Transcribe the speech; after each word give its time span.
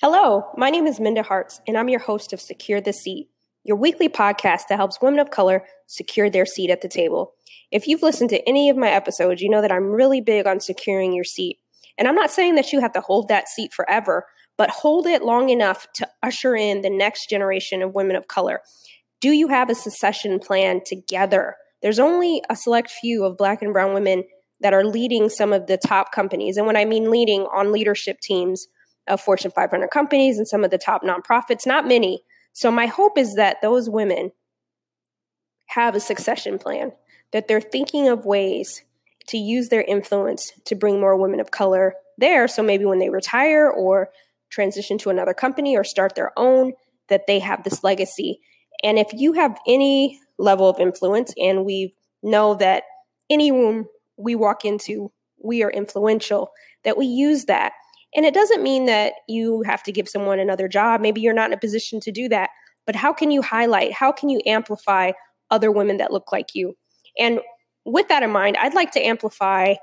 Hello, 0.00 0.44
my 0.56 0.70
name 0.70 0.86
is 0.86 1.00
Minda 1.00 1.24
Harts, 1.24 1.60
and 1.66 1.76
I'm 1.76 1.88
your 1.88 1.98
host 1.98 2.32
of 2.32 2.40
Secure 2.40 2.80
the 2.80 2.92
Seat, 2.92 3.30
your 3.64 3.76
weekly 3.76 4.08
podcast 4.08 4.68
that 4.68 4.76
helps 4.76 5.02
women 5.02 5.18
of 5.18 5.32
color 5.32 5.64
secure 5.88 6.30
their 6.30 6.46
seat 6.46 6.70
at 6.70 6.82
the 6.82 6.88
table. 6.88 7.32
If 7.72 7.88
you've 7.88 8.04
listened 8.04 8.30
to 8.30 8.48
any 8.48 8.70
of 8.70 8.76
my 8.76 8.90
episodes, 8.90 9.42
you 9.42 9.50
know 9.50 9.60
that 9.60 9.72
I'm 9.72 9.90
really 9.90 10.20
big 10.20 10.46
on 10.46 10.60
securing 10.60 11.12
your 11.14 11.24
seat. 11.24 11.58
And 11.98 12.06
I'm 12.06 12.14
not 12.14 12.30
saying 12.30 12.54
that 12.54 12.72
you 12.72 12.80
have 12.80 12.92
to 12.92 13.00
hold 13.00 13.26
that 13.26 13.48
seat 13.48 13.72
forever, 13.72 14.26
but 14.56 14.70
hold 14.70 15.08
it 15.08 15.24
long 15.24 15.48
enough 15.48 15.88
to 15.94 16.06
usher 16.22 16.54
in 16.54 16.82
the 16.82 16.90
next 16.90 17.28
generation 17.28 17.82
of 17.82 17.92
women 17.92 18.14
of 18.14 18.28
color. 18.28 18.60
Do 19.20 19.32
you 19.32 19.48
have 19.48 19.68
a 19.68 19.74
succession 19.74 20.38
plan 20.38 20.80
together? 20.86 21.56
There's 21.82 21.98
only 21.98 22.40
a 22.48 22.54
select 22.54 22.92
few 22.92 23.24
of 23.24 23.36
black 23.36 23.62
and 23.62 23.72
brown 23.72 23.94
women 23.94 24.22
that 24.60 24.72
are 24.72 24.84
leading 24.84 25.28
some 25.28 25.52
of 25.52 25.66
the 25.66 25.76
top 25.76 26.12
companies. 26.12 26.56
And 26.56 26.68
when 26.68 26.76
I 26.76 26.84
mean 26.84 27.10
leading 27.10 27.48
on 27.52 27.72
leadership 27.72 28.20
teams 28.20 28.68
of 29.08 29.20
Fortune 29.20 29.50
500 29.50 29.88
companies 29.88 30.38
and 30.38 30.46
some 30.46 30.64
of 30.64 30.70
the 30.70 30.78
top 30.78 31.02
nonprofits, 31.02 31.66
not 31.66 31.86
many. 31.86 32.22
So 32.52 32.70
my 32.70 32.86
hope 32.86 33.18
is 33.18 33.34
that 33.34 33.62
those 33.62 33.88
women 33.88 34.32
have 35.66 35.94
a 35.94 36.00
succession 36.00 36.58
plan, 36.58 36.92
that 37.32 37.48
they're 37.48 37.60
thinking 37.60 38.08
of 38.08 38.24
ways 38.24 38.82
to 39.28 39.38
use 39.38 39.68
their 39.68 39.82
influence 39.82 40.52
to 40.64 40.74
bring 40.74 41.00
more 41.00 41.16
women 41.16 41.40
of 41.40 41.50
color 41.50 41.94
there. 42.16 42.48
So 42.48 42.62
maybe 42.62 42.84
when 42.84 42.98
they 42.98 43.10
retire 43.10 43.70
or 43.70 44.10
transition 44.50 44.98
to 44.98 45.10
another 45.10 45.34
company 45.34 45.76
or 45.76 45.84
start 45.84 46.14
their 46.14 46.32
own, 46.38 46.72
that 47.08 47.26
they 47.26 47.38
have 47.38 47.64
this 47.64 47.84
legacy. 47.84 48.40
And 48.82 48.98
if 48.98 49.08
you 49.12 49.34
have 49.34 49.58
any 49.66 50.20
level 50.38 50.68
of 50.68 50.78
influence, 50.78 51.32
and 51.36 51.64
we 51.64 51.94
know 52.22 52.54
that 52.54 52.84
any 53.28 53.52
room 53.52 53.86
we 54.16 54.34
walk 54.34 54.64
into, 54.64 55.12
we 55.42 55.62
are 55.62 55.70
influential, 55.70 56.50
that 56.84 56.96
we 56.96 57.06
use 57.06 57.44
that. 57.46 57.72
And 58.14 58.24
it 58.24 58.34
doesn't 58.34 58.62
mean 58.62 58.86
that 58.86 59.12
you 59.28 59.62
have 59.62 59.82
to 59.84 59.92
give 59.92 60.08
someone 60.08 60.38
another 60.38 60.68
job. 60.68 61.00
Maybe 61.00 61.20
you're 61.20 61.34
not 61.34 61.50
in 61.50 61.54
a 61.54 61.60
position 61.60 62.00
to 62.00 62.12
do 62.12 62.28
that. 62.28 62.50
But 62.86 62.96
how 62.96 63.12
can 63.12 63.30
you 63.30 63.42
highlight, 63.42 63.92
how 63.92 64.12
can 64.12 64.30
you 64.30 64.40
amplify 64.46 65.12
other 65.50 65.70
women 65.70 65.98
that 65.98 66.12
look 66.12 66.32
like 66.32 66.54
you? 66.54 66.74
And 67.18 67.40
with 67.84 68.08
that 68.08 68.22
in 68.22 68.30
mind, 68.30 68.56
I'd 68.56 68.74
like 68.74 68.92
to 68.92 69.00
amplify 69.00 69.74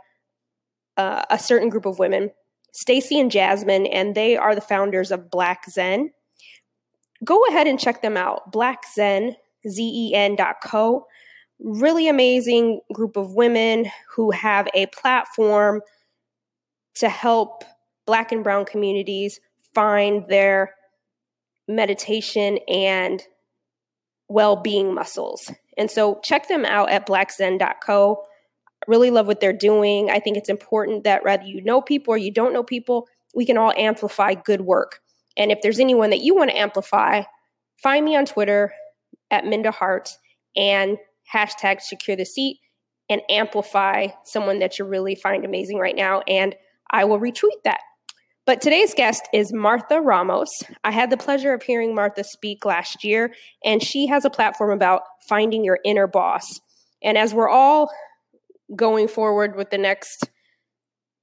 uh, 0.97 1.23
a 1.30 1.38
certain 1.38 1.69
group 1.69 1.85
of 1.85 2.00
women, 2.00 2.31
Stacy 2.72 3.19
and 3.19 3.30
Jasmine, 3.30 3.85
and 3.85 4.16
they 4.16 4.38
are 4.38 4.55
the 4.55 4.61
founders 4.61 5.11
of 5.11 5.30
Black 5.30 5.69
Zen. 5.69 6.11
Go 7.23 7.45
ahead 7.45 7.67
and 7.67 7.80
check 7.80 8.02
them 8.02 8.17
out. 8.17 8.52
Black 8.52 8.83
Zen, 8.94 9.35
Z-E-N 9.67 10.35
dot 10.35 10.57
co. 10.63 11.05
Really 11.59 12.07
amazing 12.07 12.81
group 12.94 13.17
of 13.17 13.33
women 13.33 13.89
who 14.16 14.31
have 14.31 14.67
a 14.73 14.88
platform 14.88 15.81
to 16.95 17.09
help 17.09 17.63
Black 18.06 18.31
and 18.31 18.44
Brown 18.44 18.66
communities 18.66 19.39
find 19.73 20.28
their 20.28 20.73
meditation 21.67 22.59
and 22.67 23.22
well 24.28 24.56
being 24.56 24.94
muscles. 24.94 25.52
And 25.78 25.89
so 25.89 26.20
check 26.23 26.47
them 26.47 26.66
out 26.66 26.89
at 26.89 27.08
blackzen.co. 27.08 28.23
Really 28.88 29.12
love 29.12 29.28
what 29.28 29.39
they're 29.39 29.53
doing. 29.53 30.09
I 30.09 30.20
think 30.20 30.38
it's 30.38 30.50
important 30.50 31.03
that 31.03 31.23
whether 31.23 31.44
you 31.44 31.62
know 31.64 31.81
people 31.81 32.14
or 32.14 32.17
you 32.17 32.31
don't 32.31 32.53
know 32.53 32.64
people, 32.64 33.08
we 33.34 33.45
can 33.45 33.58
all 33.58 33.73
amplify 33.75 34.34
good 34.34 34.62
work. 34.62 35.00
And 35.38 35.52
if 35.52 35.62
there's 35.62 35.80
anyone 35.80 36.12
that 36.12 36.22
you 36.22 36.36
want 36.36 36.52
to 36.52 36.58
amplify, 36.58 37.23
find 37.81 38.06
me 38.06 38.16
on 38.16 38.25
Twitter 38.25 38.73
at 39.31 39.45
Minda 39.45 39.72
Hart 39.72 40.12
and 40.56 40.97
hashtag 41.34 41.81
secure 41.81 42.16
the 42.16 42.25
seat 42.25 42.59
and 43.09 43.22
amplify 43.30 44.08
someone 44.23 44.59
that 44.59 44.80
you 44.80 44.86
really 44.86 45.16
find 45.16 45.44
amazing 45.44 45.78
right 45.78 45.95
now. 45.95 46.22
And 46.28 46.56
I 46.90 47.06
will 47.06 47.19
retweet 47.19 47.64
that. 47.64 47.80
But 48.45 48.61
today's 48.61 48.93
guest 48.93 49.27
is 49.33 49.51
Martha 49.51 49.99
Ramos. 49.99 50.51
I 50.83 50.91
had 50.91 51.09
the 51.09 51.17
pleasure 51.17 51.51
of 51.53 51.63
hearing 51.63 51.95
Martha 51.95 52.23
speak 52.23 52.63
last 52.63 53.03
year, 53.03 53.33
and 53.63 53.81
she 53.81 54.05
has 54.05 54.23
a 54.23 54.29
platform 54.29 54.69
about 54.69 55.01
finding 55.27 55.63
your 55.63 55.79
inner 55.83 56.05
boss. 56.05 56.45
And 57.03 57.17
as 57.17 57.33
we're 57.33 57.50
all 57.50 57.89
going 58.75 59.07
forward 59.07 59.55
with 59.55 59.72
the 59.72 59.79
next 59.79 60.29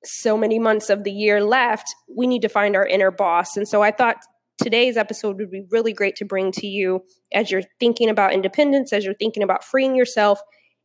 so 0.05 0.37
many 0.37 0.59
months 0.59 0.91
of 0.91 1.05
the 1.05 1.13
year 1.13 1.45
left, 1.45 1.87
we 2.13 2.27
need 2.27 2.43
to 2.43 2.49
find 2.49 2.75
our 2.75 2.87
inner 2.87 3.13
boss. 3.13 3.57
And 3.57 3.69
so 3.69 3.83
I 3.83 3.93
thought 3.93 4.17
today's 4.61 4.97
episode 4.97 5.37
would 5.37 5.51
be 5.51 5.63
really 5.71 5.93
great 5.93 6.17
to 6.17 6.25
bring 6.25 6.51
to 6.53 6.67
you 6.67 7.03
as 7.33 7.53
you're 7.53 7.63
thinking 7.79 8.09
about 8.09 8.33
independence, 8.33 8.93
as 8.93 9.05
you're 9.05 9.15
thinking 9.15 9.45
about 9.45 9.63
freeing 9.63 9.95
yourself 9.95 10.41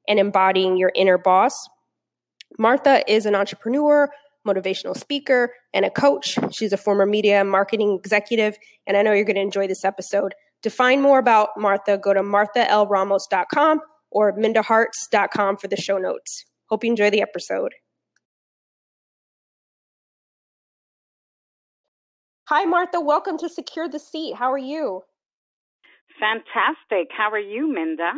and 0.08 0.20
embodying 0.20 0.78
your 0.78 0.92
inner 0.94 1.18
boss. 1.18 1.68
Martha 2.60 3.04
is 3.12 3.26
an 3.26 3.34
entrepreneur 3.34 4.08
motivational 4.48 4.98
speaker, 4.98 5.54
and 5.74 5.86
a 5.86 5.90
coach. 5.90 6.38
She's 6.52 6.74
a 6.74 6.78
former 6.78 7.06
media 7.06 7.44
marketing 7.44 7.98
executive, 8.00 8.58
and 8.86 8.96
I 8.96 9.02
know 9.02 9.12
you're 9.12 9.26
going 9.26 9.36
to 9.36 9.42
enjoy 9.42 9.68
this 9.68 9.84
episode. 9.84 10.34
To 10.64 10.70
find 10.70 11.02
more 11.02 11.20
about 11.20 11.50
Martha, 11.58 11.98
go 11.98 12.14
to 12.14 12.22
marthalramos.com 12.22 13.82
or 14.12 14.38
mindaharts.com 14.38 15.58
for 15.58 15.68
the 15.68 15.78
show 15.78 15.98
notes. 15.98 16.46
Hope 16.70 16.84
you 16.84 16.90
enjoy 16.90 17.10
the 17.10 17.22
episode. 17.22 17.74
Hi, 22.46 22.64
Martha. 22.64 23.02
Welcome 23.02 23.38
to 23.40 23.50
Secure 23.50 23.90
the 23.90 24.00
Seat. 24.00 24.36
How 24.36 24.52
are 24.54 24.58
you? 24.58 25.02
Fantastic. 26.20 27.10
How 27.12 27.30
are 27.30 27.40
you, 27.40 27.72
Minda? 27.72 28.14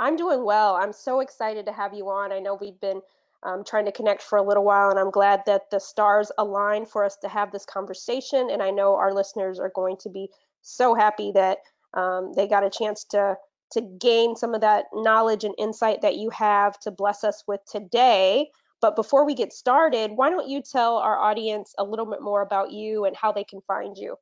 I'm 0.00 0.16
doing 0.16 0.44
well. 0.44 0.74
I'm 0.74 0.92
so 0.92 1.20
excited 1.20 1.64
to 1.66 1.72
have 1.72 1.94
you 1.94 2.08
on. 2.08 2.32
I 2.32 2.38
know 2.38 2.58
we've 2.60 2.80
been 2.80 3.00
um, 3.42 3.64
trying 3.64 3.84
to 3.84 3.92
connect 3.92 4.22
for 4.22 4.38
a 4.38 4.42
little 4.42 4.64
while, 4.64 4.90
and 4.90 4.98
I'm 4.98 5.10
glad 5.10 5.42
that 5.46 5.70
the 5.70 5.78
stars 5.78 6.30
align 6.38 6.86
for 6.86 7.04
us 7.04 7.16
to 7.22 7.28
have 7.28 7.52
this 7.52 7.64
conversation. 7.64 8.48
And 8.50 8.62
I 8.62 8.70
know 8.70 8.96
our 8.96 9.12
listeners 9.12 9.58
are 9.58 9.72
going 9.74 9.96
to 9.98 10.10
be 10.10 10.28
so 10.62 10.94
happy 10.94 11.32
that 11.32 11.58
um, 11.94 12.32
they 12.34 12.46
got 12.46 12.64
a 12.64 12.70
chance 12.70 13.04
to 13.10 13.36
to 13.72 13.82
gain 14.00 14.34
some 14.34 14.54
of 14.54 14.62
that 14.62 14.86
knowledge 14.94 15.44
and 15.44 15.54
insight 15.58 16.00
that 16.00 16.16
you 16.16 16.30
have 16.30 16.78
to 16.80 16.90
bless 16.90 17.22
us 17.22 17.44
with 17.46 17.60
today. 17.70 18.48
But 18.80 18.96
before 18.96 19.26
we 19.26 19.34
get 19.34 19.52
started, 19.52 20.12
why 20.12 20.30
don't 20.30 20.48
you 20.48 20.62
tell 20.62 20.96
our 20.96 21.18
audience 21.18 21.74
a 21.78 21.84
little 21.84 22.06
bit 22.06 22.22
more 22.22 22.40
about 22.40 22.72
you 22.72 23.04
and 23.04 23.14
how 23.14 23.32
they 23.32 23.44
can 23.44 23.60
find 23.66 23.96
you? 23.98 24.16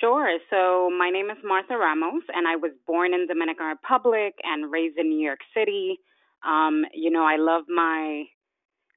Sure. 0.00 0.38
So 0.50 0.90
my 0.96 1.10
name 1.10 1.28
is 1.30 1.38
Martha 1.42 1.76
Ramos, 1.76 2.22
and 2.32 2.46
I 2.46 2.54
was 2.54 2.70
born 2.86 3.14
in 3.14 3.26
Dominican 3.26 3.66
Republic 3.66 4.34
and 4.44 4.70
raised 4.70 4.96
in 4.96 5.08
New 5.08 5.18
York 5.18 5.40
City. 5.52 5.98
Um, 6.46 6.84
you 6.94 7.10
know, 7.10 7.24
I 7.24 7.36
love 7.36 7.64
my 7.68 8.24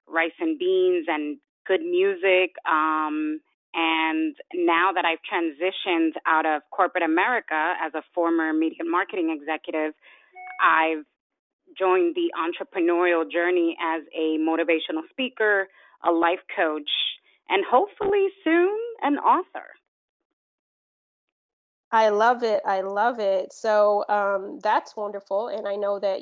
rice 0.08 0.32
and 0.40 0.58
beans 0.60 1.06
and 1.08 1.38
good 1.66 1.82
music. 1.82 2.56
Um, 2.70 3.40
and 3.74 4.36
now 4.54 4.92
that 4.94 5.06
I've 5.06 5.20
transitioned 5.32 6.12
out 6.28 6.46
of 6.46 6.62
corporate 6.72 7.04
America 7.04 7.74
as 7.82 7.94
a 7.96 8.04
former 8.14 8.52
media 8.52 8.84
marketing 8.84 9.36
executive, 9.40 9.94
I've 10.62 11.06
joined 11.78 12.16
the 12.16 12.32
entrepreneurial 12.36 13.30
journey 13.32 13.78
as 13.82 14.04
a 14.18 14.38
motivational 14.38 15.08
speaker, 15.10 15.68
a 16.04 16.12
life 16.12 16.42
coach, 16.56 16.90
and 17.50 17.64
hopefully 17.70 18.28
soon 18.44 18.78
an 19.02 19.18
author. 19.18 19.68
I 21.92 22.10
love 22.10 22.44
it. 22.44 22.62
I 22.66 22.82
love 22.82 23.20
it. 23.20 23.52
So 23.52 24.06
um, 24.08 24.60
that's 24.64 24.96
wonderful. 24.96 25.50
And 25.50 25.68
I 25.68 25.76
know 25.76 26.00
that 26.00 26.22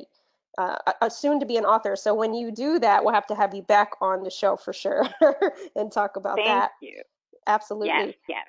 uh, 0.59 1.09
soon 1.09 1.39
to 1.39 1.45
be 1.45 1.57
an 1.57 1.65
author. 1.65 1.95
So 1.95 2.13
when 2.13 2.33
you 2.33 2.51
do 2.51 2.79
that, 2.79 3.03
we'll 3.03 3.13
have 3.13 3.27
to 3.27 3.35
have 3.35 3.53
you 3.53 3.61
back 3.61 3.91
on 4.01 4.23
the 4.23 4.29
show 4.29 4.57
for 4.57 4.73
sure 4.73 5.07
and 5.75 5.91
talk 5.91 6.17
about 6.17 6.35
Thank 6.35 6.47
that. 6.47 6.71
Thank 6.81 6.93
you. 6.93 7.01
Absolutely. 7.47 7.87
Yes, 7.87 8.13
yes. 8.27 8.45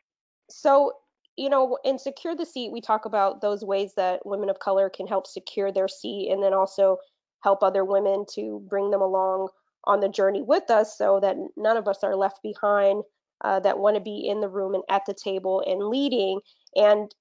So, 0.50 0.94
you 1.36 1.48
know, 1.48 1.78
in 1.84 1.98
Secure 1.98 2.34
the 2.34 2.44
Seat, 2.44 2.72
we 2.72 2.80
talk 2.80 3.04
about 3.04 3.40
those 3.40 3.64
ways 3.64 3.94
that 3.96 4.26
women 4.26 4.50
of 4.50 4.58
color 4.58 4.90
can 4.90 5.06
help 5.06 5.26
secure 5.26 5.70
their 5.70 5.88
seat 5.88 6.30
and 6.30 6.42
then 6.42 6.52
also 6.52 6.98
help 7.44 7.62
other 7.62 7.84
women 7.84 8.24
to 8.34 8.60
bring 8.68 8.90
them 8.90 9.00
along 9.00 9.48
on 9.84 10.00
the 10.00 10.08
journey 10.08 10.42
with 10.42 10.68
us 10.70 10.98
so 10.98 11.20
that 11.20 11.36
none 11.56 11.76
of 11.76 11.88
us 11.88 11.98
are 12.02 12.16
left 12.16 12.42
behind 12.42 13.02
uh, 13.42 13.60
that 13.60 13.78
want 13.78 13.94
to 13.94 14.00
be 14.00 14.28
in 14.28 14.40
the 14.40 14.48
room 14.48 14.74
and 14.74 14.82
at 14.90 15.06
the 15.06 15.14
table 15.14 15.62
and 15.66 15.88
leading. 15.88 16.40
And 16.74 17.14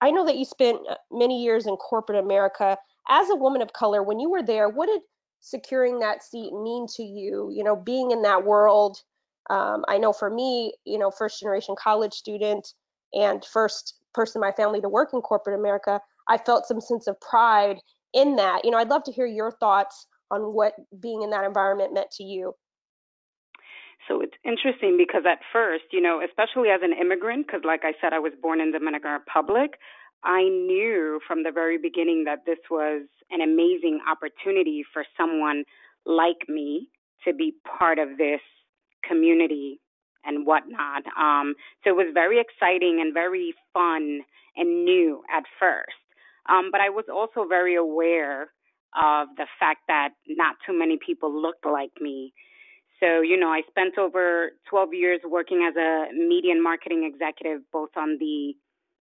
I 0.00 0.10
know 0.10 0.24
that 0.26 0.36
you 0.36 0.44
spent 0.44 0.78
uh, 0.88 0.96
many 1.10 1.42
years 1.42 1.66
in 1.66 1.76
corporate 1.76 2.22
America 2.22 2.76
as 3.08 3.28
a 3.30 3.36
woman 3.36 3.62
of 3.62 3.72
color, 3.72 4.02
when 4.02 4.18
you 4.18 4.30
were 4.30 4.42
there, 4.42 4.68
what 4.68 4.86
did 4.86 5.02
securing 5.40 5.98
that 6.00 6.22
seat 6.22 6.52
mean 6.52 6.86
to 6.96 7.02
you? 7.02 7.50
You 7.52 7.64
know, 7.64 7.76
being 7.76 8.10
in 8.10 8.22
that 8.22 8.44
world. 8.44 8.98
Um, 9.50 9.84
I 9.88 9.98
know 9.98 10.12
for 10.12 10.30
me, 10.30 10.72
you 10.86 10.98
know, 10.98 11.10
first 11.10 11.40
generation 11.40 11.74
college 11.78 12.14
student 12.14 12.72
and 13.12 13.44
first 13.44 13.94
person 14.14 14.40
in 14.40 14.48
my 14.48 14.52
family 14.52 14.80
to 14.80 14.88
work 14.88 15.10
in 15.12 15.20
corporate 15.20 15.58
America, 15.58 16.00
I 16.28 16.38
felt 16.38 16.66
some 16.66 16.80
sense 16.80 17.06
of 17.06 17.20
pride 17.20 17.76
in 18.14 18.36
that. 18.36 18.64
You 18.64 18.70
know, 18.70 18.78
I'd 18.78 18.88
love 18.88 19.04
to 19.04 19.12
hear 19.12 19.26
your 19.26 19.50
thoughts 19.50 20.06
on 20.30 20.54
what 20.54 20.74
being 21.00 21.22
in 21.22 21.30
that 21.30 21.44
environment 21.44 21.92
meant 21.92 22.10
to 22.12 22.24
you. 22.24 22.54
So 24.08 24.20
it's 24.20 24.36
interesting 24.44 24.96
because 24.98 25.22
at 25.26 25.38
first, 25.52 25.84
you 25.92 26.00
know, 26.00 26.20
especially 26.22 26.68
as 26.68 26.80
an 26.82 26.92
immigrant, 26.98 27.46
because 27.46 27.62
like 27.64 27.84
I 27.84 27.92
said, 28.00 28.12
I 28.12 28.18
was 28.18 28.32
born 28.40 28.60
in 28.60 28.70
the 28.70 28.78
Dominican 28.78 29.12
Republic, 29.12 29.78
I 30.24 30.42
knew 30.42 31.20
from 31.26 31.42
the 31.42 31.52
very 31.52 31.78
beginning 31.78 32.24
that 32.24 32.46
this 32.46 32.58
was 32.70 33.02
an 33.30 33.40
amazing 33.40 34.00
opportunity 34.10 34.84
for 34.92 35.04
someone 35.16 35.64
like 36.06 36.48
me 36.48 36.88
to 37.26 37.32
be 37.32 37.54
part 37.78 37.98
of 37.98 38.16
this 38.18 38.40
community 39.06 39.80
and 40.24 40.46
whatnot. 40.46 41.02
Um, 41.18 41.54
so 41.82 41.90
it 41.90 41.96
was 41.96 42.10
very 42.14 42.40
exciting 42.40 43.00
and 43.00 43.12
very 43.12 43.54
fun 43.72 44.20
and 44.56 44.84
new 44.84 45.22
at 45.34 45.44
first. 45.58 45.92
Um, 46.48 46.70
but 46.70 46.80
I 46.80 46.90
was 46.90 47.04
also 47.12 47.46
very 47.48 47.76
aware 47.76 48.50
of 48.94 49.28
the 49.36 49.46
fact 49.58 49.80
that 49.88 50.10
not 50.28 50.56
too 50.66 50.78
many 50.78 50.98
people 51.04 51.30
looked 51.30 51.66
like 51.66 51.90
me. 52.00 52.32
So, 53.00 53.20
you 53.20 53.38
know, 53.38 53.48
I 53.48 53.62
spent 53.68 53.98
over 53.98 54.52
12 54.70 54.94
years 54.94 55.20
working 55.28 55.66
as 55.68 55.76
a 55.76 56.06
media 56.14 56.52
and 56.52 56.62
marketing 56.62 57.10
executive, 57.12 57.62
both 57.72 57.90
on 57.96 58.16
the 58.18 58.54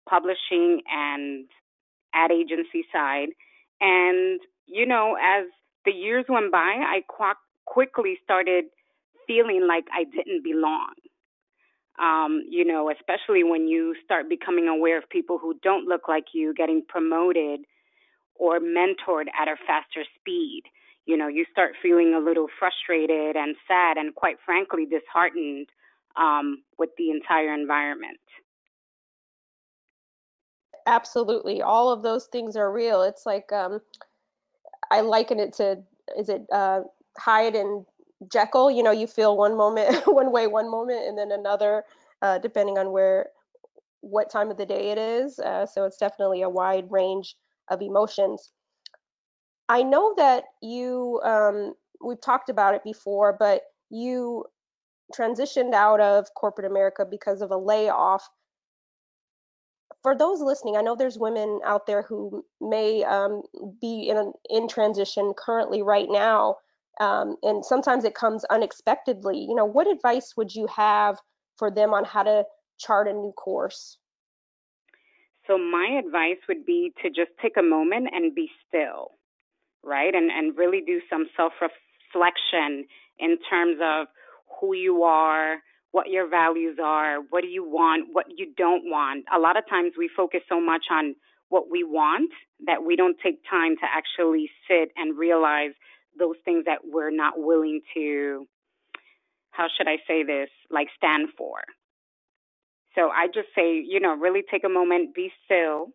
publishing 0.08 0.82
and 0.90 1.46
ad 2.14 2.30
agency 2.30 2.84
side. 2.92 3.28
And, 3.80 4.40
you 4.66 4.86
know, 4.86 5.16
as 5.16 5.46
the 5.84 5.92
years 5.92 6.24
went 6.28 6.50
by, 6.50 6.58
I 6.58 7.02
qu- 7.08 7.40
quickly 7.66 8.18
started 8.24 8.64
feeling 9.26 9.66
like 9.68 9.84
I 9.92 10.04
didn't 10.04 10.42
belong. 10.42 10.94
Um, 12.00 12.42
you 12.48 12.64
know, 12.64 12.90
especially 12.90 13.42
when 13.42 13.66
you 13.66 13.94
start 14.04 14.28
becoming 14.28 14.68
aware 14.68 14.98
of 14.98 15.08
people 15.10 15.38
who 15.38 15.54
don't 15.62 15.86
look 15.86 16.08
like 16.08 16.26
you 16.32 16.54
getting 16.54 16.82
promoted 16.88 17.60
or 18.36 18.60
mentored 18.60 19.26
at 19.38 19.48
a 19.48 19.56
faster 19.66 20.04
speed. 20.18 20.62
You 21.06 21.16
know, 21.16 21.26
you 21.26 21.44
start 21.50 21.72
feeling 21.82 22.14
a 22.14 22.20
little 22.20 22.46
frustrated 22.58 23.34
and 23.34 23.56
sad 23.66 23.96
and 23.96 24.14
quite 24.14 24.36
frankly 24.44 24.86
disheartened 24.86 25.68
um, 26.16 26.62
with 26.78 26.90
the 26.98 27.10
entire 27.10 27.52
environment. 27.52 28.20
Absolutely. 30.88 31.62
All 31.62 31.88
of 31.90 32.02
those 32.02 32.26
things 32.26 32.56
are 32.56 32.72
real. 32.72 33.02
It's 33.02 33.24
like 33.26 33.52
um, 33.52 33.80
I 34.90 35.00
liken 35.00 35.38
it 35.40 35.52
to 35.54 35.82
is 36.16 36.28
it 36.28 36.46
uh, 36.52 36.82
Hyde 37.18 37.54
and 37.54 37.84
Jekyll? 38.30 38.70
You 38.70 38.82
know, 38.82 38.90
you 38.90 39.06
feel 39.06 39.36
one 39.36 39.56
moment 39.56 40.02
one 40.06 40.32
way 40.32 40.46
one 40.46 40.70
moment 40.70 41.06
and 41.06 41.18
then 41.18 41.32
another 41.32 41.84
uh, 42.22 42.38
depending 42.38 42.78
on 42.78 42.92
where 42.92 43.28
what 44.00 44.30
time 44.30 44.50
of 44.50 44.58
the 44.58 44.66
day 44.66 44.90
it 44.90 44.98
is. 44.98 45.38
Uh, 45.40 45.66
so 45.66 45.84
it's 45.84 45.98
definitely 45.98 46.42
a 46.42 46.50
wide 46.50 46.90
range 46.90 47.36
of 47.70 47.82
emotions. 47.82 48.52
I 49.68 49.82
know 49.82 50.14
that 50.16 50.44
you 50.62 51.20
um, 51.24 51.74
we've 52.02 52.20
talked 52.20 52.48
about 52.48 52.74
it 52.74 52.84
before, 52.84 53.36
but 53.38 53.62
you 53.90 54.44
transitioned 55.18 55.74
out 55.74 56.00
of 56.00 56.26
corporate 56.34 56.70
America 56.70 57.06
because 57.08 57.42
of 57.42 57.50
a 57.52 57.58
layoff 57.58 58.28
for 60.02 60.16
those 60.16 60.40
listening, 60.40 60.76
I 60.76 60.82
know 60.82 60.94
there's 60.94 61.18
women 61.18 61.60
out 61.64 61.86
there 61.86 62.02
who 62.02 62.44
may 62.60 63.04
um, 63.04 63.42
be 63.80 64.08
in 64.08 64.32
in 64.48 64.68
transition 64.68 65.32
currently 65.36 65.82
right 65.82 66.08
now, 66.08 66.56
um, 67.00 67.36
and 67.42 67.64
sometimes 67.64 68.04
it 68.04 68.14
comes 68.14 68.44
unexpectedly. 68.44 69.38
You 69.38 69.54
know, 69.54 69.64
what 69.64 69.90
advice 69.90 70.34
would 70.36 70.54
you 70.54 70.66
have 70.68 71.18
for 71.56 71.70
them 71.70 71.92
on 71.92 72.04
how 72.04 72.22
to 72.22 72.44
chart 72.78 73.08
a 73.08 73.12
new 73.12 73.32
course? 73.32 73.98
So 75.46 75.58
my 75.58 76.00
advice 76.04 76.38
would 76.48 76.64
be 76.64 76.92
to 77.02 77.08
just 77.08 77.30
take 77.40 77.56
a 77.56 77.62
moment 77.62 78.08
and 78.12 78.34
be 78.34 78.50
still, 78.68 79.12
right, 79.82 80.14
and 80.14 80.30
and 80.30 80.56
really 80.56 80.82
do 80.86 81.00
some 81.10 81.26
self 81.36 81.54
reflection 81.60 82.86
in 83.18 83.36
terms 83.50 83.78
of 83.82 84.06
who 84.60 84.74
you 84.74 85.02
are, 85.02 85.56
what 85.92 86.08
your 86.08 86.28
values 86.28 86.78
are, 86.82 87.18
what 87.30 87.42
do 87.42 87.48
you 87.48 87.64
want, 87.64 88.08
what 88.12 88.26
you 88.36 88.52
don't 88.56 88.84
want. 88.84 89.24
A 89.34 89.38
lot 89.38 89.56
of 89.56 89.64
times 89.68 89.92
we 89.96 90.10
focus 90.14 90.40
so 90.48 90.60
much 90.60 90.84
on 90.90 91.14
what 91.48 91.70
we 91.70 91.82
want 91.82 92.30
that 92.66 92.84
we 92.84 92.94
don't 92.94 93.16
take 93.22 93.40
time 93.50 93.76
to 93.76 93.86
actually 93.86 94.50
sit 94.68 94.90
and 94.96 95.16
realize 95.18 95.72
those 96.18 96.36
things 96.44 96.64
that 96.66 96.80
we're 96.84 97.10
not 97.10 97.34
willing 97.36 97.80
to, 97.94 98.46
how 99.50 99.66
should 99.76 99.88
I 99.88 99.96
say 100.06 100.24
this, 100.24 100.50
like 100.70 100.88
stand 100.96 101.28
for. 101.38 101.60
So 102.94 103.08
I 103.08 103.26
just 103.28 103.48
say, 103.54 103.82
you 103.86 104.00
know, 104.00 104.14
really 104.16 104.42
take 104.50 104.64
a 104.64 104.68
moment, 104.68 105.14
be 105.14 105.30
still, 105.44 105.88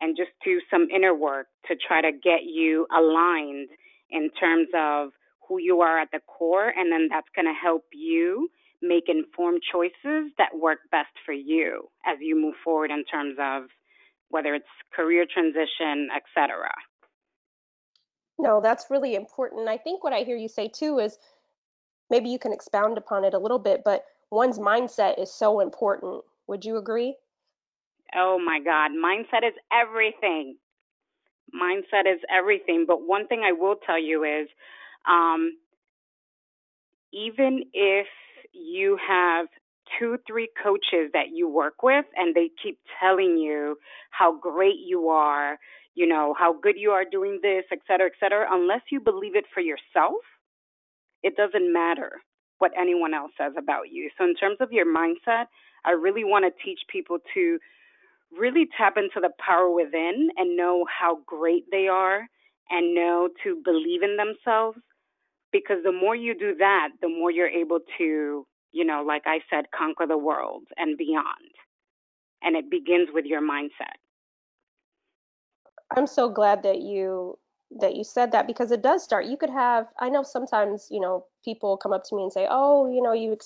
and 0.00 0.16
just 0.16 0.30
do 0.44 0.60
some 0.70 0.88
inner 0.94 1.14
work 1.14 1.46
to 1.66 1.76
try 1.76 2.00
to 2.00 2.12
get 2.12 2.44
you 2.44 2.86
aligned 2.96 3.68
in 4.10 4.30
terms 4.40 4.68
of 4.74 5.10
who 5.46 5.58
you 5.58 5.80
are 5.82 5.98
at 5.98 6.08
the 6.12 6.20
core. 6.26 6.68
And 6.68 6.90
then 6.90 7.08
that's 7.10 7.28
going 7.34 7.46
to 7.46 7.52
help 7.52 7.84
you 7.92 8.48
make 8.80 9.08
informed 9.08 9.62
choices 9.72 10.32
that 10.38 10.56
work 10.56 10.78
best 10.90 11.12
for 11.24 11.32
you 11.32 11.88
as 12.06 12.18
you 12.20 12.40
move 12.40 12.54
forward 12.62 12.90
in 12.90 13.04
terms 13.04 13.36
of 13.40 13.64
whether 14.30 14.54
it's 14.54 14.66
career 14.94 15.26
transition, 15.32 16.08
etc. 16.14 16.68
No, 18.38 18.60
that's 18.60 18.86
really 18.90 19.14
important. 19.14 19.68
I 19.68 19.78
think 19.78 20.04
what 20.04 20.12
I 20.12 20.20
hear 20.20 20.36
you 20.36 20.48
say 20.48 20.68
too 20.68 20.98
is 20.98 21.18
maybe 22.10 22.28
you 22.28 22.38
can 22.38 22.52
expound 22.52 22.98
upon 22.98 23.24
it 23.24 23.34
a 23.34 23.38
little 23.38 23.58
bit, 23.58 23.82
but 23.84 24.04
one's 24.30 24.58
mindset 24.58 25.20
is 25.20 25.32
so 25.32 25.60
important. 25.60 26.22
Would 26.46 26.64
you 26.64 26.76
agree? 26.76 27.16
Oh 28.14 28.38
my 28.38 28.60
God, 28.64 28.92
mindset 28.92 29.46
is 29.46 29.54
everything. 29.72 30.56
Mindset 31.54 32.06
is 32.06 32.20
everything. 32.30 32.84
But 32.86 33.06
one 33.06 33.26
thing 33.26 33.42
I 33.44 33.52
will 33.52 33.76
tell 33.76 33.98
you 33.98 34.24
is 34.24 34.48
um, 35.08 35.56
even 37.12 37.64
if 37.72 38.06
you 38.52 38.98
have 39.06 39.46
two, 39.98 40.18
three 40.26 40.48
coaches 40.62 41.10
that 41.12 41.28
you 41.32 41.48
work 41.48 41.82
with 41.82 42.04
and 42.16 42.34
they 42.34 42.50
keep 42.62 42.78
telling 43.00 43.38
you 43.38 43.76
how 44.10 44.38
great 44.38 44.76
you 44.84 45.08
are, 45.08 45.58
you 45.94 46.06
know, 46.06 46.34
how 46.38 46.54
good 46.60 46.76
you 46.78 46.90
are 46.90 47.04
doing 47.10 47.40
this, 47.42 47.64
et 47.72 47.78
cetera, 47.86 48.06
et 48.06 48.12
cetera, 48.20 48.46
unless 48.50 48.82
you 48.90 49.00
believe 49.00 49.36
it 49.36 49.44
for 49.52 49.60
yourself, 49.60 50.22
it 51.22 51.36
doesn't 51.36 51.72
matter 51.72 52.12
what 52.58 52.72
anyone 52.78 53.14
else 53.14 53.32
says 53.38 53.52
about 53.58 53.90
you. 53.90 54.10
So, 54.18 54.24
in 54.24 54.34
terms 54.34 54.58
of 54.60 54.72
your 54.72 54.86
mindset, 54.86 55.46
I 55.84 55.92
really 55.92 56.24
want 56.24 56.44
to 56.44 56.64
teach 56.64 56.80
people 56.90 57.18
to 57.34 57.58
really 58.38 58.66
tap 58.76 58.94
into 58.96 59.20
the 59.20 59.30
power 59.44 59.70
within 59.70 60.30
and 60.36 60.56
know 60.56 60.84
how 60.86 61.20
great 61.26 61.64
they 61.70 61.88
are 61.88 62.26
and 62.70 62.94
know 62.94 63.28
to 63.44 63.60
believe 63.64 64.02
in 64.02 64.16
themselves 64.16 64.78
because 65.52 65.78
the 65.84 65.92
more 65.92 66.14
you 66.14 66.38
do 66.38 66.54
that, 66.58 66.90
the 67.00 67.08
more 67.08 67.30
you're 67.30 67.48
able 67.48 67.80
to, 67.98 68.46
you 68.72 68.84
know, 68.84 69.02
like 69.06 69.22
I 69.26 69.40
said, 69.50 69.66
conquer 69.76 70.06
the 70.06 70.18
world 70.18 70.64
and 70.76 70.96
beyond. 70.96 71.52
And 72.42 72.56
it 72.56 72.70
begins 72.70 73.08
with 73.12 73.24
your 73.24 73.42
mindset. 73.42 73.96
I'm 75.96 76.06
so 76.06 76.28
glad 76.28 76.62
that 76.62 76.80
you 76.80 77.38
that 77.80 77.96
you 77.96 78.04
said 78.04 78.32
that 78.32 78.46
because 78.46 78.70
it 78.72 78.82
does 78.82 79.02
start. 79.02 79.26
You 79.26 79.36
could 79.36 79.50
have 79.50 79.86
I 80.00 80.08
know 80.08 80.22
sometimes, 80.22 80.88
you 80.90 81.00
know, 81.00 81.26
people 81.44 81.76
come 81.76 81.92
up 81.92 82.04
to 82.04 82.16
me 82.16 82.22
and 82.22 82.32
say, 82.32 82.46
"Oh, 82.50 82.90
you 82.90 83.02
know, 83.02 83.12
you 83.12 83.36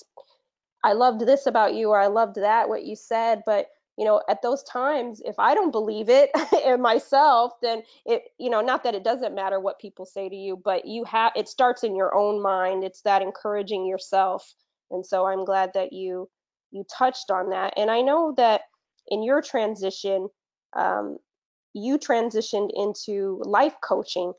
I 0.83 0.93
loved 0.93 1.21
this 1.21 1.45
about 1.45 1.73
you 1.73 1.89
or 1.89 1.99
I 1.99 2.07
loved 2.07 2.35
that 2.35 2.69
what 2.69 2.83
you 2.83 2.95
said," 2.95 3.43
but 3.45 3.69
you 3.97 4.05
know 4.05 4.21
at 4.29 4.41
those 4.41 4.63
times 4.63 5.21
if 5.25 5.35
i 5.39 5.53
don't 5.53 5.71
believe 5.71 6.09
it 6.09 6.31
in 6.65 6.81
myself 6.81 7.53
then 7.61 7.83
it 8.05 8.23
you 8.39 8.49
know 8.49 8.61
not 8.61 8.83
that 8.83 8.95
it 8.95 9.03
doesn't 9.03 9.35
matter 9.35 9.59
what 9.59 9.79
people 9.79 10.05
say 10.05 10.29
to 10.29 10.35
you 10.35 10.59
but 10.63 10.85
you 10.85 11.03
have 11.03 11.31
it 11.35 11.47
starts 11.47 11.83
in 11.83 11.95
your 11.95 12.15
own 12.15 12.41
mind. 12.41 12.83
It's 12.83 13.01
that 13.01 13.21
encouraging 13.21 13.85
yourself. 13.85 14.53
And 14.91 15.05
so 15.05 15.25
i'm 15.27 15.45
glad 15.45 15.71
that 15.73 15.93
you 15.93 16.29
you 16.71 16.83
touched 16.97 17.31
on 17.31 17.49
that. 17.51 17.73
And 17.77 17.91
i 17.91 18.01
know 18.01 18.33
that 18.37 18.61
in 19.07 19.23
your 19.23 19.41
transition 19.41 20.29
um, 20.75 21.17
you 21.73 21.97
transitioned 21.99 22.71
into 22.73 23.41
life 23.45 23.75
coaching. 23.83 24.33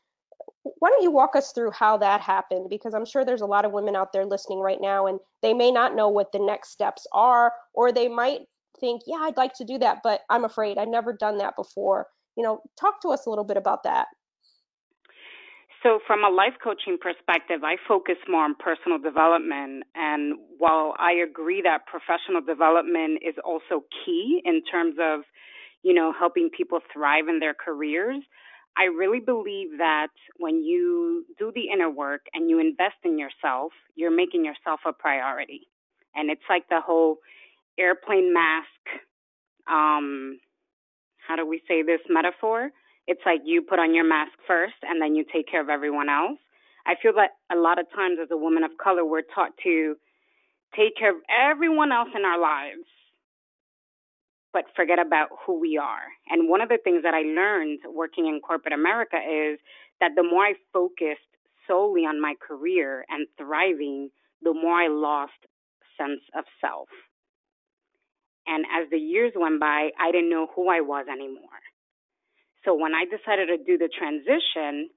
Why 0.79 0.89
don't 0.89 1.03
you 1.03 1.11
walk 1.11 1.37
us 1.37 1.53
through 1.53 1.73
how 1.73 1.99
that 1.99 2.21
happened? 2.21 2.71
Because 2.71 2.95
i'm 2.95 3.05
sure 3.07 3.25
there's 3.25 3.41
a 3.43 3.47
lot 3.47 3.65
of 3.65 3.73
women 3.73 3.95
out 3.97 4.13
there 4.13 4.27
listening 4.27 4.61
right 4.61 4.81
now 4.81 5.07
and 5.07 5.21
they 5.43 5.55
may 5.55 5.71
not 5.71 5.95
know 5.95 6.09
what 6.09 6.33
the 6.33 6.39
next 6.39 6.71
steps 6.71 7.07
are 7.13 7.53
or 7.75 7.93
they 7.93 8.09
might 8.09 8.41
think, 8.85 9.03
yeah, 9.07 9.17
I'd 9.21 9.39
like 9.39 9.55
to 9.55 9.65
do 9.65 9.79
that, 9.79 10.01
but 10.05 10.21
I'm 10.29 10.45
afraid 10.45 10.77
I've 10.77 10.89
never 10.89 11.15
done 11.15 11.39
that 11.39 11.57
before. 11.57 12.07
You 12.37 12.43
know, 12.43 12.61
talk 12.79 13.01
to 13.03 13.09
us 13.09 13.25
a 13.27 13.31
little 13.31 13.45
bit 13.45 13.57
about 13.57 13.85
that. 13.85 14.09
So, 15.83 16.01
from 16.07 16.25
a 16.25 16.29
life 16.29 16.55
coaching 16.63 16.99
perspective, 17.01 17.61
I 17.63 17.77
focus 17.89 18.17
more 18.29 18.45
on 18.45 18.55
personal 18.59 18.99
development. 18.99 19.85
And 19.95 20.35
while 20.59 20.95
I 20.99 21.13
agree 21.13 21.63
that 21.63 21.87
professional 21.87 22.41
development 22.41 23.23
is 23.23 23.35
also 23.45 23.85
key 24.05 24.41
in 24.45 24.63
terms 24.71 24.97
of, 25.01 25.21
you 25.83 25.95
know, 25.95 26.13
helping 26.19 26.51
people 26.51 26.81
thrive 26.93 27.29
in 27.29 27.39
their 27.39 27.55
careers, 27.55 28.23
I 28.77 28.85
really 28.85 29.21
believe 29.21 29.79
that 29.79 30.09
when 30.39 30.63
you 30.63 31.25
do 31.39 31.53
the 31.55 31.69
inner 31.73 31.91
work 31.91 32.23
and 32.33 32.51
you 32.51 32.59
invest 32.59 33.01
in 33.05 33.19
yourself, 33.19 33.73
you're 33.95 34.15
making 34.15 34.45
yourself 34.45 34.81
a 34.87 34.93
priority. 34.93 35.69
And 36.15 36.31
it's 36.31 36.49
like 36.49 36.69
the 36.69 36.81
whole 36.81 37.19
airplane 37.79 38.33
mask 38.33 38.69
um 39.71 40.39
how 41.27 41.37
do 41.37 41.47
we 41.47 41.63
say 41.67 41.83
this 41.83 42.01
metaphor? 42.09 42.71
It's 43.07 43.23
like 43.25 43.41
you 43.45 43.63
put 43.63 43.79
on 43.79 43.95
your 43.95 44.05
mask 44.05 44.33
first 44.47 44.75
and 44.83 45.01
then 45.01 45.15
you 45.15 45.25
take 45.33 45.49
care 45.51 45.61
of 45.63 45.69
everyone 45.69 46.09
else. 46.09 46.39
I 46.87 46.95
feel 47.01 47.13
that 47.15 47.31
a 47.51 47.59
lot 47.59 47.79
of 47.79 47.87
times 47.95 48.19
as 48.23 48.29
a 48.31 48.37
woman 48.37 48.63
of 48.63 48.73
color 48.83 49.05
we're 49.05 49.23
taught 49.35 49.53
to 49.65 49.97
take 50.77 50.97
care 50.97 51.11
of 51.11 51.23
everyone 51.31 51.93
else 51.93 52.11
in 52.15 52.25
our 52.25 52.39
lives 52.39 52.85
but 54.53 54.67
forget 54.77 55.01
about 55.01 55.31
who 55.45 55.59
we 55.59 55.77
are. 55.77 56.07
And 56.29 56.49
one 56.49 56.61
of 56.61 56.69
the 56.69 56.79
things 56.83 57.03
that 57.03 57.15
i 57.15 57.23
learned 57.23 57.81
working 57.93 58.27
in 58.27 58.41
corporate 58.41 58.73
america 58.73 59.17
is 59.17 59.59
that 60.01 60.13
the 60.17 60.23
more 60.23 60.45
i 60.45 60.55
focused 60.73 61.31
solely 61.67 62.03
on 62.03 62.21
my 62.21 62.35
career 62.47 63.05
and 63.09 63.27
thriving 63.37 64.11
the 64.43 64.55
more 64.55 64.75
i 64.77 64.89
lost 64.89 65.33
sense 65.99 66.21
of 66.37 66.45
self. 66.61 66.89
And 68.47 68.65
as 68.73 68.91
the 68.91 68.99
years 68.99 69.33
went 69.35 69.61
by, 69.61 69.91
I 69.99 70.13
didn't 70.13 70.31
know 70.31 70.49
who 70.55 70.69
I 70.69 70.81
was 70.81 71.07
anymore. 71.11 71.63
So 72.65 72.75
when 72.75 72.95
I 72.95 73.05
decided 73.05 73.47
to 73.47 73.59
do 73.59 73.79
the 73.79 73.89
transition, 73.89 74.91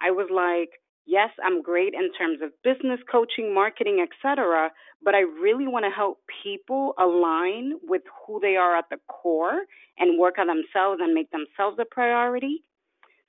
I 0.00 0.10
was 0.10 0.28
like, 0.30 0.80
yes, 1.06 1.30
I'm 1.44 1.62
great 1.62 1.94
in 1.94 2.12
terms 2.12 2.40
of 2.42 2.50
business 2.62 3.00
coaching, 3.10 3.54
marketing, 3.54 4.04
etc., 4.04 4.70
but 5.02 5.14
I 5.14 5.20
really 5.20 5.66
want 5.66 5.84
to 5.84 5.90
help 5.90 6.18
people 6.42 6.94
align 6.98 7.74
with 7.84 8.02
who 8.26 8.40
they 8.40 8.56
are 8.56 8.76
at 8.76 8.86
the 8.90 8.98
core 9.08 9.62
and 9.98 10.18
work 10.18 10.38
on 10.38 10.48
themselves 10.48 11.00
and 11.00 11.14
make 11.14 11.30
themselves 11.30 11.78
a 11.80 11.84
priority 11.84 12.62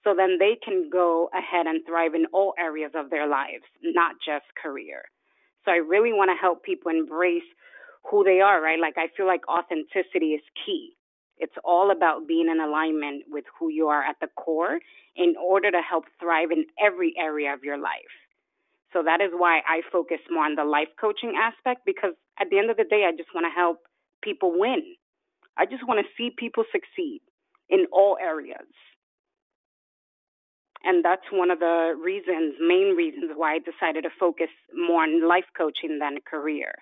so 0.04 0.14
then 0.16 0.38
they 0.40 0.58
can 0.64 0.90
go 0.92 1.30
ahead 1.34 1.68
and 1.68 1.86
thrive 1.86 2.16
in 2.16 2.26
all 2.34 2.54
areas 2.58 2.92
of 2.96 3.10
their 3.10 3.28
lives, 3.28 3.66
not 3.84 4.16
just 4.26 4.46
career. 4.62 5.04
So 5.66 5.72
I 5.72 5.76
really 5.76 6.14
want 6.14 6.30
to 6.30 6.40
help 6.40 6.64
people 6.64 6.90
embrace 6.90 7.44
who 8.10 8.24
they 8.24 8.42
are, 8.42 8.62
right? 8.62 8.80
Like 8.80 8.98
I 8.98 9.08
feel 9.16 9.28
like 9.28 9.48
authenticity 9.48 10.34
is 10.34 10.42
key. 10.66 10.96
It's 11.38 11.56
all 11.64 11.92
about 11.92 12.28
being 12.28 12.50
in 12.50 12.60
alignment 12.60 13.24
with 13.30 13.46
who 13.58 13.70
you 13.70 13.88
are 13.88 14.04
at 14.04 14.18
the 14.20 14.28
core 14.36 14.80
in 15.16 15.36
order 15.42 15.72
to 15.72 15.82
help 15.82 16.06
thrive 16.20 16.52
in 16.52 16.66
every 16.84 17.14
area 17.18 17.54
of 17.54 17.64
your 17.64 17.78
life. 17.78 18.16
So 18.92 19.04
that 19.04 19.22
is 19.22 19.32
why 19.34 19.60
I 19.68 19.82
focus 19.92 20.20
more 20.30 20.46
on 20.46 20.56
the 20.56 20.64
life 20.66 20.90
coaching 21.00 21.36
aspect 21.40 21.82
because 21.86 22.14
at 22.40 22.50
the 22.50 22.58
end 22.58 22.70
of 22.70 22.78
the 22.78 22.84
day, 22.84 23.06
I 23.08 23.16
just 23.16 23.34
want 23.34 23.46
to 23.46 23.56
help 23.56 23.80
people 24.22 24.58
win. 24.58 24.96
I 25.58 25.66
just 25.66 25.88
want 25.88 26.00
to 26.00 26.12
see 26.18 26.32
people 26.36 26.64
succeed 26.72 27.22
in 27.70 27.86
all 27.92 28.18
areas. 28.20 28.68
And 30.84 31.04
that's 31.04 31.26
one 31.32 31.52
of 31.52 31.60
the 31.60 31.94
reasons, 32.02 32.56
main 32.62 32.96
reasons 32.96 33.32
why 33.36 33.56
I 33.56 33.60
decided 33.60 34.04
to 34.04 34.10
focus 34.20 34.48
more 34.74 35.04
on 35.04 35.28
life 35.28 35.46
coaching 35.56 36.00
than 36.00 36.18
career. 36.30 36.74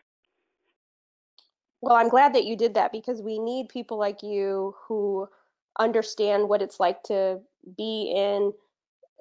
Well, 1.82 1.96
I'm 1.96 2.10
glad 2.10 2.34
that 2.36 2.46
you 2.46 2.56
did 2.58 2.74
that 2.76 2.92
because 2.92 3.22
we 3.22 3.40
need 3.40 3.70
people 3.70 3.98
like 4.00 4.24
you 4.24 4.76
who 4.88 5.28
understand 5.80 6.50
what 6.50 6.62
it's 6.62 6.80
like 6.80 7.04
to 7.04 7.40
be 7.78 8.14
in 8.16 8.52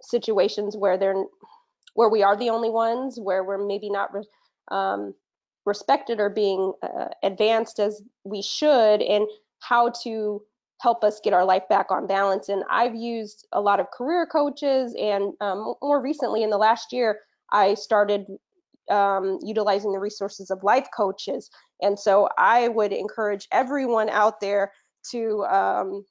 situations 0.03 0.77
where 0.77 0.99
they're 0.99 1.25
where 1.95 2.09
we 2.09 2.23
are 2.23 2.37
the 2.37 2.51
only 2.51 2.71
ones, 2.71 3.19
where 3.21 3.45
we're 3.45 3.65
maybe 3.65 3.91
not 3.91 4.11
um, 4.71 5.15
respected 5.67 6.21
or 6.21 6.31
being 6.31 6.73
uh, 6.83 7.09
advanced 7.23 7.81
as 7.81 8.03
we 8.25 8.43
should, 8.43 9.03
and 9.03 9.27
how 9.61 9.91
to 10.05 10.43
help 10.81 11.05
us 11.05 11.21
get 11.25 11.33
our 11.33 11.45
life 11.45 11.69
back 11.69 11.91
on 11.91 12.07
balance. 12.07 12.49
And 12.49 12.65
I've 12.71 12.95
used 12.95 13.47
a 13.53 13.61
lot 13.61 13.81
of 13.81 13.91
career 13.91 14.27
coaches, 14.27 14.95
and 15.01 15.33
um, 15.41 15.75
more 15.83 16.01
recently, 16.03 16.43
in 16.43 16.51
the 16.51 16.59
last 16.59 16.93
year, 16.93 17.21
I 17.53 17.75
started 17.75 18.27
um, 18.91 19.39
utilizing 19.43 19.93
the 19.93 19.99
resources 19.99 20.51
of 20.51 20.63
life 20.63 20.87
coaches. 20.97 21.51
And 21.83 21.99
so 21.99 22.29
I 22.39 22.69
would 22.69 22.93
encourage 22.93 23.49
everyone 23.53 24.09
out 24.09 24.41
there 24.41 24.73
to 25.11 25.45
um, 25.45 26.05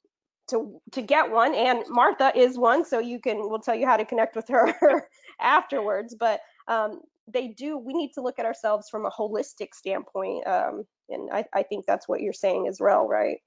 to 0.48 0.80
to 0.92 1.02
get 1.02 1.30
one. 1.30 1.54
And 1.54 1.84
Martha 1.88 2.32
is 2.36 2.58
one, 2.58 2.84
so 2.84 2.98
you 2.98 3.20
can 3.20 3.38
we'll 3.38 3.60
tell 3.60 3.74
you 3.74 3.86
how 3.86 3.96
to 3.96 4.04
connect 4.04 4.36
with 4.36 4.48
her 4.48 5.08
afterwards. 5.40 6.14
But 6.18 6.40
um, 6.68 7.00
they 7.32 7.48
do. 7.48 7.78
We 7.78 7.94
need 7.94 8.12
to 8.14 8.22
look 8.22 8.38
at 8.38 8.46
ourselves 8.46 8.88
from 8.88 9.06
a 9.06 9.10
holistic 9.10 9.74
standpoint, 9.74 10.46
um, 10.46 10.84
and 11.08 11.30
I, 11.32 11.44
I 11.54 11.62
think 11.62 11.86
that's 11.86 12.08
what 12.08 12.20
you're 12.20 12.32
saying 12.32 12.66
as 12.68 12.78
well, 12.80 13.08
right? 13.08 13.38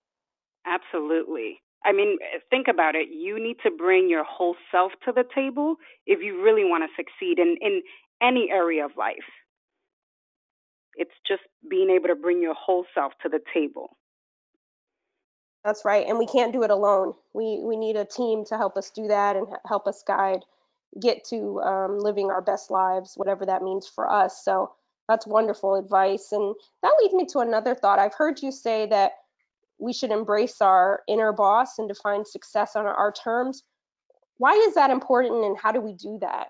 Absolutely. 0.66 1.62
I 1.86 1.94
mean, 1.94 2.18
think 2.50 2.68
about 2.68 2.96
it. 2.96 3.08
You 3.10 3.42
need 3.42 3.58
to 3.64 3.72
bring 3.72 4.10
your 4.10 4.26
whole 4.26 4.56
self 4.72 4.92
to 5.06 5.14
the 5.14 5.24
table 5.34 5.76
if 6.06 6.20
you 6.22 6.44
really 6.44 6.66
want 6.66 6.84
to 6.84 6.90
succeed 6.96 7.40
And 7.40 7.58
in 7.62 7.82
any 8.22 8.50
area 8.52 8.86
of 8.86 8.92
life. 8.98 9.18
It's 10.96 11.16
just 11.28 11.44
being 11.70 11.90
able 11.90 12.08
to 12.08 12.16
bring 12.16 12.42
your 12.42 12.54
whole 12.54 12.86
self 12.94 13.14
to 13.24 13.30
the 13.30 13.40
table. 13.54 13.98
That's 15.64 15.86
right. 15.86 16.06
And 16.08 16.18
we 16.18 16.26
can't 16.26 16.54
do 16.54 16.64
it 16.64 16.72
alone. 16.72 17.14
We 17.34 17.60
we 17.64 17.76
need 17.76 17.96
a 17.96 18.06
team 18.06 18.46
to 18.46 18.58
help 18.58 18.78
us 18.78 18.90
do 18.90 19.08
that 19.08 19.36
and 19.36 19.48
help 19.68 19.88
us 19.88 20.04
guide 20.06 20.44
get 21.00 21.24
to 21.26 21.62
um, 21.62 22.00
living 22.00 22.32
our 22.32 22.42
best 22.42 22.72
lives, 22.72 23.14
whatever 23.16 23.46
that 23.46 23.62
means 23.62 23.88
for 23.88 24.12
us. 24.12 24.44
So 24.44 24.72
that's 25.08 25.28
wonderful 25.28 25.76
advice. 25.76 26.32
And 26.32 26.56
that 26.82 26.94
leads 27.02 27.14
me 27.14 27.26
to 27.28 27.40
another 27.40 27.76
thought. 27.76 28.00
I've 28.00 28.14
heard 28.14 28.42
you 28.42 28.52
say 28.52 28.88
that 28.88 29.14
we 29.78 29.94
should 29.94 30.12
embrace 30.12 30.62
our 30.62 31.02
inner 31.08 31.32
boss 31.32 31.80
and 31.80 31.88
define 31.88 32.26
success 32.26 32.76
on 32.76 32.86
our 32.86 33.12
terms. 33.12 33.64
Why 34.38 34.54
is 34.54 34.76
that 34.76 34.90
important 34.90 35.46
and 35.46 35.58
how 35.58 35.72
do 35.72 35.82
we 35.82 35.94
do 35.94 36.18
that? 36.22 36.48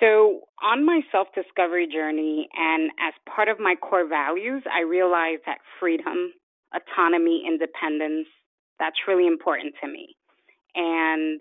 So, 0.00 0.40
on 0.62 0.84
my 0.84 1.00
self 1.12 1.28
discovery 1.34 1.86
journey 1.86 2.48
and 2.54 2.90
as 3.06 3.12
part 3.34 3.48
of 3.48 3.60
my 3.60 3.74
core 3.76 4.08
values, 4.08 4.62
I 4.72 4.80
realized 4.82 5.42
that 5.46 5.58
freedom, 5.78 6.32
autonomy, 6.74 7.44
independence, 7.46 8.26
that's 8.78 8.96
really 9.06 9.26
important 9.26 9.74
to 9.82 9.88
me. 9.88 10.16
And 10.74 11.40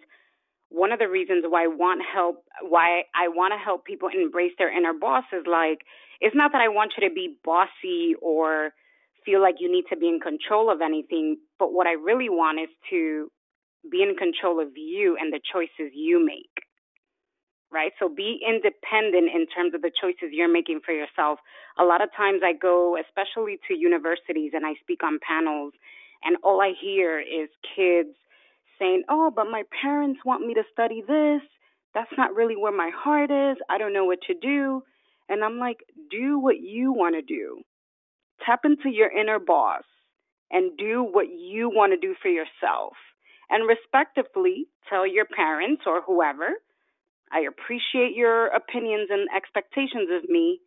one 0.69 0.91
of 0.91 0.99
the 0.99 1.07
reasons 1.07 1.45
why 1.47 1.63
I 1.63 1.67
want 1.67 2.01
help, 2.13 2.43
why 2.61 3.03
I 3.15 3.29
want 3.29 3.53
to 3.53 3.57
help 3.57 3.85
people 3.85 4.09
embrace 4.13 4.51
their 4.57 4.75
inner 4.75 4.93
boss 4.93 5.23
is 5.31 5.45
like, 5.47 5.79
it's 6.21 6.35
not 6.35 6.51
that 6.51 6.61
I 6.61 6.67
want 6.67 6.93
you 6.97 7.07
to 7.07 7.13
be 7.13 7.37
bossy 7.45 8.15
or 8.21 8.71
feel 9.25 9.41
like 9.41 9.55
you 9.59 9.71
need 9.71 9.85
to 9.89 9.97
be 9.97 10.07
in 10.07 10.19
control 10.19 10.69
of 10.71 10.81
anything. 10.81 11.37
But 11.57 11.73
what 11.73 11.87
I 11.87 11.93
really 11.93 12.29
want 12.29 12.59
is 12.59 12.69
to 12.89 13.31
be 13.89 14.03
in 14.03 14.15
control 14.15 14.59
of 14.59 14.69
you 14.75 15.17
and 15.19 15.31
the 15.31 15.39
choices 15.53 15.93
you 15.95 16.23
make. 16.23 16.48
Right? 17.71 17.91
So 17.99 18.09
be 18.09 18.39
independent 18.47 19.29
in 19.33 19.45
terms 19.47 19.73
of 19.75 19.81
the 19.81 19.91
choices 19.91 20.31
you're 20.31 20.51
making 20.51 20.81
for 20.85 20.91
yourself. 20.91 21.39
A 21.77 21.83
lot 21.83 22.01
of 22.01 22.09
times 22.17 22.41
I 22.43 22.53
go, 22.53 22.97
especially 22.97 23.59
to 23.67 23.75
universities, 23.75 24.51
and 24.55 24.65
I 24.65 24.73
speak 24.81 25.03
on 25.03 25.19
panels, 25.25 25.73
and 26.23 26.37
all 26.43 26.61
I 26.61 26.73
hear 26.79 27.19
is 27.19 27.49
kids 27.75 28.15
saying, 28.79 29.03
Oh, 29.09 29.31
but 29.33 29.45
my 29.51 29.63
parents 29.81 30.21
want 30.25 30.45
me 30.45 30.55
to 30.55 30.63
study 30.73 31.03
this. 31.07 31.41
That's 31.93 32.11
not 32.17 32.35
really 32.35 32.55
where 32.55 32.75
my 32.75 32.91
heart 32.95 33.31
is. 33.31 33.57
I 33.69 33.77
don't 33.77 33.93
know 33.93 34.05
what 34.05 34.19
to 34.27 34.33
do. 34.33 34.83
And 35.27 35.43
I'm 35.43 35.59
like, 35.59 35.77
do 36.09 36.39
what 36.39 36.59
you 36.59 36.91
want 36.91 37.15
to 37.15 37.21
do 37.21 37.61
tap 38.45 38.61
into 38.63 38.89
your 38.89 39.11
inner 39.11 39.39
boss 39.39 39.83
and 40.51 40.77
do 40.77 41.03
what 41.03 41.27
you 41.29 41.69
want 41.69 41.93
to 41.93 41.97
do 41.97 42.15
for 42.21 42.29
yourself. 42.29 42.93
And 43.49 43.67
respectfully 43.67 44.67
tell 44.89 45.07
your 45.07 45.25
parents 45.25 45.83
or 45.85 46.01
whoever, 46.01 46.49
I 47.31 47.41
appreciate 47.41 48.15
your 48.15 48.47
opinions 48.47 49.09
and 49.11 49.27
expectations 49.35 50.09
of 50.11 50.29
me, 50.29 50.59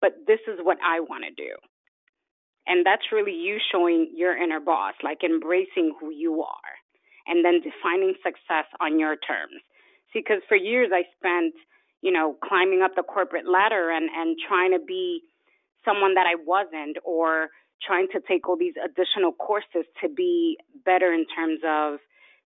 but 0.00 0.12
this 0.26 0.40
is 0.46 0.58
what 0.62 0.78
I 0.84 1.00
want 1.00 1.24
to 1.24 1.30
do. 1.34 1.54
And 2.66 2.84
that's 2.84 3.12
really 3.12 3.32
you 3.34 3.58
showing 3.72 4.12
your 4.14 4.36
inner 4.36 4.60
boss, 4.60 4.94
like 5.02 5.22
embracing 5.24 5.94
who 6.00 6.10
you 6.10 6.42
are 6.42 6.74
and 7.26 7.44
then 7.44 7.60
defining 7.62 8.14
success 8.22 8.66
on 8.80 8.98
your 8.98 9.16
terms. 9.16 9.60
See, 10.12 10.20
because 10.20 10.42
for 10.48 10.56
years 10.56 10.90
I 10.92 11.02
spent, 11.18 11.54
you 12.02 12.12
know, 12.12 12.36
climbing 12.42 12.82
up 12.82 12.92
the 12.94 13.02
corporate 13.02 13.46
ladder 13.48 13.90
and, 13.90 14.08
and 14.16 14.36
trying 14.48 14.72
to 14.72 14.78
be 14.84 15.22
someone 15.84 16.14
that 16.14 16.26
I 16.26 16.34
wasn't 16.44 16.98
or 17.04 17.48
trying 17.84 18.06
to 18.12 18.20
take 18.26 18.48
all 18.48 18.56
these 18.56 18.74
additional 18.82 19.32
courses 19.32 19.86
to 20.02 20.08
be 20.08 20.58
better 20.84 21.12
in 21.12 21.26
terms 21.34 21.60
of, 21.66 21.98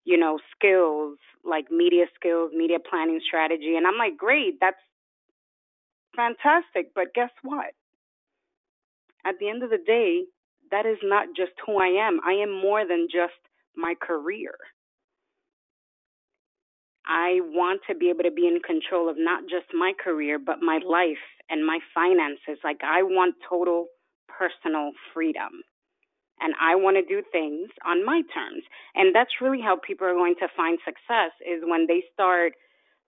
you 0.06 0.18
know, 0.18 0.40
skills 0.56 1.18
like 1.46 1.72
media 1.72 2.06
skills, 2.16 2.52
media 2.56 2.78
planning 2.80 3.20
strategy. 3.26 3.76
And 3.76 3.88
I'm 3.88 3.98
like, 3.98 4.18
great, 4.18 4.60
that's 4.60 4.78
fantastic. 6.16 6.94
But 6.94 7.14
guess 7.14 7.32
what? 7.44 7.74
At 9.26 9.36
the 9.40 9.50
end 9.50 9.64
of 9.64 9.70
the 9.70 9.78
day, 9.78 10.24
that 10.72 10.86
is 10.86 10.98
not 11.04 11.28
just 11.36 11.52
who 11.66 11.78
I 11.80 11.88
am. 11.88 12.20
I 12.26 12.34
am 12.34 12.52
more 12.52 12.86
than 12.88 13.08
just 13.12 13.34
my 13.76 13.96
career. 14.00 14.56
I 17.06 17.40
want 17.42 17.82
to 17.90 17.96
be 17.96 18.10
able 18.10 18.24
to 18.24 18.32
be 18.32 18.48
in 18.48 18.60
control 18.62 19.10
of 19.10 19.16
not 19.18 19.44
just 19.50 19.74
my 19.74 19.94
career, 20.04 20.38
but 20.38 20.62
my 20.62 20.80
life 20.88 21.18
and 21.50 21.66
my 21.66 21.80
finances. 21.94 22.60
Like, 22.64 22.82
I 22.84 23.02
want 23.02 23.36
total 23.48 23.88
personal 24.28 24.92
freedom. 25.14 25.64
And 26.42 26.54
I 26.62 26.76
want 26.76 26.98
to 26.98 27.04
do 27.04 27.22
things 27.32 27.70
on 27.86 28.06
my 28.06 28.22
terms. 28.34 28.64
And 28.96 29.14
that's 29.14 29.42
really 29.42 29.62
how 29.62 29.78
people 29.78 30.08
are 30.08 30.14
going 30.14 30.36
to 30.40 30.48
find 30.56 30.78
success 30.86 31.32
is 31.46 31.62
when 31.64 31.86
they 31.88 32.04
start 32.14 32.54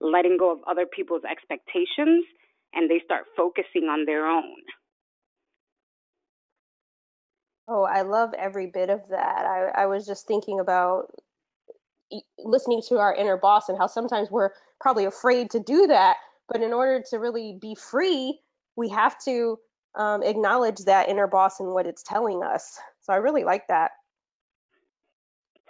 letting 0.00 0.36
go 0.38 0.52
of 0.52 0.58
other 0.68 0.86
people's 0.86 1.22
expectations 1.24 2.24
and 2.74 2.90
they 2.90 3.00
start 3.04 3.24
focusing 3.36 3.84
on 3.84 4.04
their 4.04 4.26
own. 4.26 4.60
Oh, 7.68 7.84
I 7.84 8.02
love 8.02 8.34
every 8.36 8.66
bit 8.66 8.90
of 8.90 9.00
that. 9.10 9.46
I, 9.46 9.82
I 9.82 9.86
was 9.86 10.06
just 10.06 10.26
thinking 10.26 10.60
about 10.60 11.14
listening 12.38 12.82
to 12.88 12.98
our 12.98 13.14
inner 13.14 13.36
boss 13.36 13.68
and 13.68 13.78
how 13.78 13.86
sometimes 13.86 14.30
we're 14.30 14.50
probably 14.80 15.04
afraid 15.04 15.50
to 15.50 15.60
do 15.60 15.86
that. 15.86 16.16
But 16.48 16.62
in 16.62 16.72
order 16.72 17.02
to 17.10 17.16
really 17.18 17.56
be 17.60 17.74
free, 17.74 18.38
we 18.76 18.88
have 18.90 19.16
to 19.24 19.58
um, 19.94 20.22
acknowledge 20.22 20.78
that 20.86 21.08
inner 21.08 21.26
boss 21.26 21.60
and 21.60 21.70
what 21.70 21.86
it's 21.86 22.02
telling 22.02 22.42
us. 22.42 22.78
So 23.02 23.12
I 23.12 23.16
really 23.16 23.44
like 23.44 23.66
that. 23.68 23.92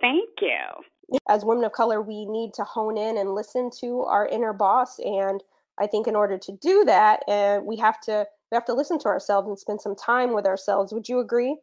Thank 0.00 0.28
you. 0.40 1.18
As 1.28 1.44
women 1.44 1.64
of 1.64 1.72
color, 1.72 2.00
we 2.00 2.24
need 2.26 2.54
to 2.54 2.64
hone 2.64 2.96
in 2.96 3.18
and 3.18 3.34
listen 3.34 3.70
to 3.80 4.02
our 4.02 4.26
inner 4.26 4.52
boss. 4.52 4.98
And 4.98 5.42
I 5.78 5.86
think 5.86 6.06
in 6.06 6.16
order 6.16 6.38
to 6.38 6.52
do 6.60 6.84
that, 6.84 7.20
uh, 7.28 7.60
we 7.64 7.76
have 7.76 8.00
to 8.02 8.26
we 8.50 8.56
have 8.56 8.64
to 8.66 8.74
listen 8.74 8.98
to 9.00 9.08
ourselves 9.08 9.48
and 9.48 9.58
spend 9.58 9.80
some 9.80 9.96
time 9.96 10.34
with 10.34 10.44
ourselves. 10.44 10.92
Would 10.92 11.08
you 11.08 11.20
agree? 11.20 11.56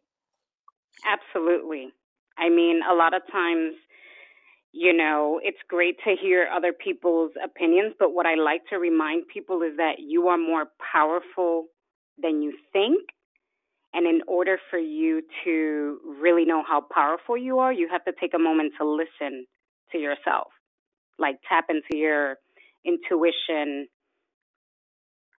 Absolutely. 1.06 1.92
I 2.36 2.48
mean, 2.48 2.80
a 2.90 2.94
lot 2.94 3.14
of 3.14 3.22
times, 3.30 3.74
you 4.72 4.92
know, 4.92 5.40
it's 5.42 5.58
great 5.68 5.98
to 6.04 6.16
hear 6.20 6.48
other 6.52 6.72
people's 6.72 7.32
opinions, 7.44 7.94
but 7.98 8.12
what 8.12 8.26
I 8.26 8.34
like 8.34 8.62
to 8.70 8.78
remind 8.78 9.28
people 9.28 9.62
is 9.62 9.76
that 9.76 10.00
you 10.00 10.28
are 10.28 10.38
more 10.38 10.66
powerful 10.92 11.66
than 12.20 12.42
you 12.42 12.54
think. 12.72 13.00
And 13.94 14.06
in 14.06 14.20
order 14.28 14.58
for 14.70 14.78
you 14.78 15.22
to 15.44 15.98
really 16.20 16.44
know 16.44 16.62
how 16.68 16.82
powerful 16.94 17.36
you 17.38 17.58
are, 17.60 17.72
you 17.72 17.88
have 17.90 18.04
to 18.04 18.12
take 18.20 18.34
a 18.34 18.38
moment 18.38 18.74
to 18.80 18.88
listen 18.88 19.46
to 19.92 19.98
yourself. 19.98 20.48
Like 21.18 21.36
tap 21.48 21.66
into 21.70 21.98
your 21.98 22.36
intuition 22.84 23.88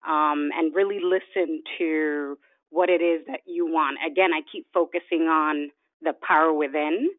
um, 0.07 0.51
and 0.57 0.75
really 0.75 1.01
listen 1.03 1.63
to 1.79 2.39
what 2.71 2.91
it 2.91 3.03
is 3.03 3.23
that 3.29 3.41
you 3.47 3.67
want. 3.67 3.99
Again, 4.07 4.31
I 4.35 4.43
keep 4.53 4.67
focusing 4.75 5.23
on 5.29 5.71
the 6.03 6.15
power 6.27 6.53
within, 6.53 7.11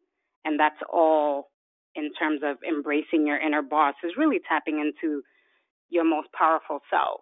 and 0.44 0.60
that's 0.60 0.80
all 0.92 1.50
in 1.96 2.12
terms 2.18 2.42
of 2.44 2.58
embracing 2.68 3.26
your 3.26 3.38
inner 3.40 3.62
boss, 3.62 3.94
is 4.04 4.12
really 4.16 4.40
tapping 4.48 4.80
into 4.80 5.22
your 5.90 6.04
most 6.04 6.28
powerful 6.32 6.80
self. 6.90 7.20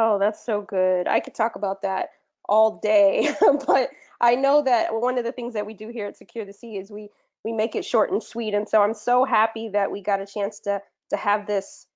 Oh, 0.00 0.20
that's 0.20 0.46
so 0.46 0.62
good. 0.62 1.08
I 1.08 1.18
could 1.18 1.34
talk 1.34 1.56
about 1.56 1.82
that 1.82 2.10
all 2.48 2.78
day, 2.78 3.34
but 3.66 3.90
I 4.20 4.36
know 4.36 4.62
that 4.62 4.94
one 4.94 5.18
of 5.18 5.24
the 5.24 5.32
things 5.32 5.54
that 5.54 5.66
we 5.66 5.74
do 5.74 5.88
here 5.88 6.06
at 6.06 6.16
Secure 6.16 6.44
the 6.44 6.52
Seat 6.52 6.76
is 6.76 6.88
we 6.90 7.08
we 7.44 7.52
make 7.52 7.74
it 7.74 7.84
short 7.84 8.12
and 8.12 8.22
sweet. 8.22 8.54
And 8.54 8.68
so 8.68 8.80
I'm 8.80 8.94
so 8.94 9.24
happy 9.24 9.70
that 9.70 9.90
we 9.90 10.00
got 10.02 10.20
a 10.20 10.26
chance 10.26 10.60
to 10.60 10.80
to 11.10 11.16
have 11.16 11.48
this 11.48 11.88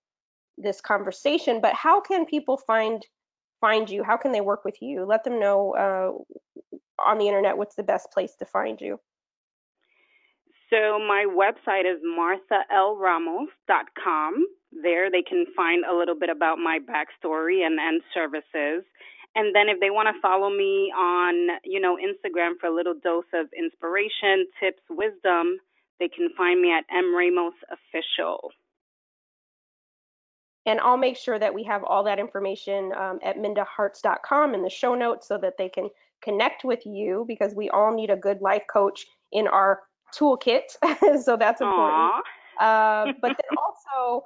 this 0.59 0.81
conversation. 0.81 1.61
But 1.61 1.75
how 1.75 2.01
can 2.01 2.27
people 2.27 2.57
find 2.57 3.07
find 3.61 3.89
you? 3.89 4.03
How 4.03 4.17
can 4.17 4.33
they 4.33 4.41
work 4.41 4.65
with 4.65 4.83
you? 4.83 5.05
Let 5.05 5.23
them 5.23 5.39
know 5.39 5.77
uh, 5.77 6.11
on 7.01 7.19
the 7.19 7.29
internet 7.29 7.57
what's 7.57 7.77
the 7.77 7.85
best 7.85 8.11
place 8.13 8.35
to 8.41 8.45
find 8.45 8.81
you. 8.81 8.99
So 10.71 10.99
my 10.99 11.25
website 11.29 11.85
is 11.85 12.01
marthalramos.com. 12.03 14.47
There 14.83 15.11
they 15.11 15.23
can 15.23 15.45
find 15.55 15.85
a 15.85 15.95
little 15.95 16.19
bit 16.19 16.31
about 16.31 16.59
my 16.59 16.79
backstory 16.79 17.67
and, 17.67 17.79
and 17.79 18.01
services. 18.15 18.85
And 19.35 19.55
then 19.55 19.69
if 19.69 19.81
they 19.81 19.91
want 19.91 20.09
to 20.15 20.21
follow 20.21 20.51
me 20.51 20.93
on, 20.97 21.59
you 21.65 21.81
know, 21.81 21.97
Instagram 21.97 22.53
for 22.61 22.67
a 22.67 22.75
little 22.75 22.95
dose 23.03 23.25
of 23.35 23.47
inspiration, 23.57 24.47
tips, 24.61 24.83
wisdom, 24.91 25.59
they 25.99 26.09
can 26.09 26.29
find 26.37 26.61
me 26.61 26.73
at 26.73 26.85
M 26.95 27.15
Ramos 27.15 27.55
Official. 27.71 28.51
And 30.67 30.81
I'll 30.81 30.97
make 30.97 31.17
sure 31.17 31.39
that 31.39 31.53
we 31.53 31.65
have 31.65 31.83
all 31.83 32.05
that 32.05 32.19
information 32.19 32.93
um, 32.93 33.19
at 33.25 33.37
mindaharts.com 33.37 34.55
in 34.55 34.63
the 34.63 34.71
show 34.71 34.95
notes 34.95 35.27
so 35.27 35.39
that 35.39 35.55
they 35.59 35.69
can 35.69 35.89
connect 36.23 36.65
with 36.65 36.87
you 36.87 37.25
because 37.27 37.55
we 37.55 37.69
all 37.71 37.93
need 37.93 38.11
a 38.11 38.17
good 38.17 38.41
life 38.41 38.63
coach 38.73 39.07
in 39.33 39.49
our 39.49 39.81
toolkit. 40.17 40.63
so 41.23 41.37
that's 41.37 41.61
important. 41.61 42.13
Uh, 42.61 43.13
but 43.21 43.31
then 43.31 43.57
also, 43.97 44.25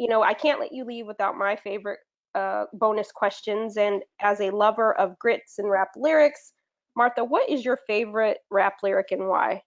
you 0.00 0.08
know, 0.08 0.22
I 0.22 0.32
can't 0.32 0.58
let 0.58 0.72
you 0.72 0.86
leave 0.86 1.06
without 1.06 1.36
my 1.36 1.56
favorite 1.56 1.98
uh, 2.34 2.64
bonus 2.72 3.12
questions. 3.12 3.76
And 3.76 4.02
as 4.22 4.40
a 4.40 4.48
lover 4.48 4.98
of 4.98 5.18
grits 5.18 5.58
and 5.58 5.68
rap 5.68 5.90
lyrics, 5.94 6.54
Martha, 6.96 7.22
what 7.22 7.50
is 7.50 7.66
your 7.66 7.78
favorite 7.86 8.38
rap 8.50 8.76
lyric 8.82 9.08
and 9.10 9.28
why? 9.28 9.62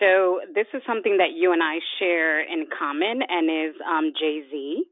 So 0.00 0.40
this 0.56 0.66
is 0.74 0.82
something 0.88 1.18
that 1.18 1.34
you 1.36 1.52
and 1.52 1.62
I 1.62 1.78
share 2.00 2.40
in 2.40 2.66
common, 2.76 3.22
and 3.28 3.48
is 3.48 3.76
um, 3.88 4.12
Jay 4.18 4.42
Z, 4.50 4.82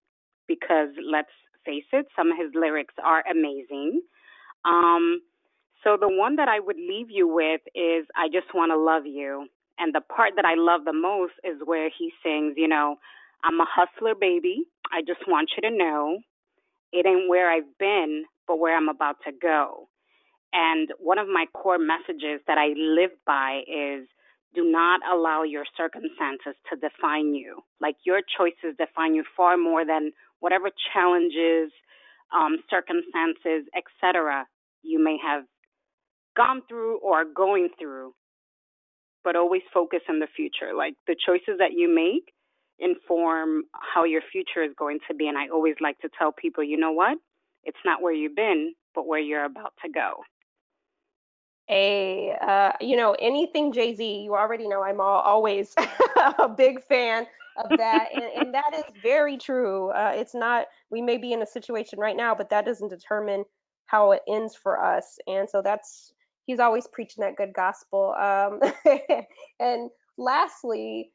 because 0.46 0.90
let's 1.10 1.32
face 1.66 1.82
it, 1.92 2.06
some 2.14 2.30
of 2.30 2.38
his 2.38 2.52
lyrics 2.54 2.94
are 3.04 3.24
amazing. 3.28 4.00
Um, 4.64 5.22
so 5.82 5.96
the 6.00 6.08
one 6.08 6.36
that 6.36 6.46
I 6.46 6.60
would 6.60 6.76
leave 6.76 7.10
you 7.10 7.26
with 7.26 7.62
is 7.74 8.06
I 8.14 8.28
just 8.32 8.54
want 8.54 8.70
to 8.70 8.78
love 8.78 9.06
you. 9.06 9.48
And 9.80 9.92
the 9.92 10.02
part 10.02 10.34
that 10.36 10.44
I 10.44 10.54
love 10.54 10.84
the 10.84 10.92
most 10.92 11.32
is 11.42 11.56
where 11.64 11.90
he 11.98 12.12
sings, 12.22 12.54
you 12.56 12.68
know, 12.68 12.96
I'm 13.44 13.60
a 13.60 13.66
hustler, 13.68 14.14
baby. 14.18 14.64
I 14.92 15.00
just 15.02 15.26
want 15.26 15.50
you 15.56 15.68
to 15.68 15.76
know 15.76 16.18
it 16.92 17.06
ain't 17.06 17.28
where 17.28 17.50
I've 17.50 17.78
been, 17.78 18.24
but 18.46 18.58
where 18.58 18.76
I'm 18.76 18.88
about 18.88 19.16
to 19.26 19.32
go. 19.32 19.88
And 20.52 20.90
one 20.98 21.18
of 21.18 21.28
my 21.28 21.46
core 21.54 21.78
messages 21.78 22.40
that 22.46 22.58
I 22.58 22.74
live 22.76 23.10
by 23.26 23.62
is 23.66 24.06
do 24.54 24.70
not 24.70 25.00
allow 25.10 25.44
your 25.44 25.64
circumstances 25.76 26.54
to 26.70 26.76
define 26.76 27.34
you. 27.34 27.62
Like 27.80 27.96
your 28.04 28.20
choices 28.20 28.76
define 28.78 29.14
you 29.14 29.24
far 29.36 29.56
more 29.56 29.86
than 29.86 30.12
whatever 30.40 30.68
challenges, 30.92 31.72
um, 32.34 32.58
circumstances, 32.68 33.66
etc. 33.74 34.46
you 34.82 35.02
may 35.02 35.16
have 35.24 35.44
gone 36.36 36.62
through 36.68 36.98
or 37.00 37.22
are 37.22 37.24
going 37.24 37.68
through, 37.78 38.12
but 39.24 39.36
always 39.36 39.62
focus 39.72 40.00
on 40.08 40.18
the 40.18 40.28
future. 40.36 40.74
Like 40.76 40.94
the 41.06 41.16
choices 41.26 41.58
that 41.58 41.72
you 41.72 41.92
make 41.92 42.34
inform 42.82 43.64
how 43.72 44.04
your 44.04 44.22
future 44.32 44.62
is 44.62 44.72
going 44.76 44.98
to 45.08 45.14
be. 45.14 45.28
And 45.28 45.38
I 45.38 45.48
always 45.48 45.76
like 45.80 45.98
to 46.00 46.08
tell 46.18 46.32
people, 46.32 46.64
you 46.64 46.76
know 46.76 46.92
what? 46.92 47.18
It's 47.64 47.78
not 47.84 48.02
where 48.02 48.12
you've 48.12 48.36
been, 48.36 48.74
but 48.94 49.06
where 49.06 49.20
you're 49.20 49.44
about 49.44 49.72
to 49.84 49.90
go. 49.90 50.14
A, 51.70 52.36
uh, 52.40 52.72
you 52.80 52.96
know, 52.96 53.16
anything 53.20 53.72
Jay 53.72 53.94
Z, 53.94 54.04
you 54.04 54.34
already 54.34 54.66
know 54.66 54.82
I'm 54.82 55.00
all, 55.00 55.20
always 55.20 55.74
a 56.38 56.48
big 56.48 56.82
fan 56.82 57.26
of 57.56 57.78
that. 57.78 58.08
and, 58.14 58.24
and, 58.24 58.54
that 58.54 58.72
is 58.74 58.84
very 59.00 59.38
true. 59.38 59.90
Uh, 59.90 60.12
it's 60.14 60.34
not, 60.34 60.66
we 60.90 61.00
may 61.00 61.18
be 61.18 61.32
in 61.32 61.42
a 61.42 61.46
situation 61.46 61.98
right 61.98 62.16
now, 62.16 62.34
but 62.34 62.50
that 62.50 62.64
doesn't 62.64 62.88
determine 62.88 63.44
how 63.86 64.10
it 64.12 64.22
ends 64.28 64.56
for 64.56 64.82
us. 64.82 65.18
And 65.26 65.48
so 65.48 65.62
that's 65.62 66.12
he's 66.46 66.58
always 66.58 66.86
preaching 66.86 67.22
that 67.22 67.36
good 67.36 67.52
gospel. 67.52 68.14
Um, 68.18 68.60
and 69.60 69.90
lastly, 70.16 71.12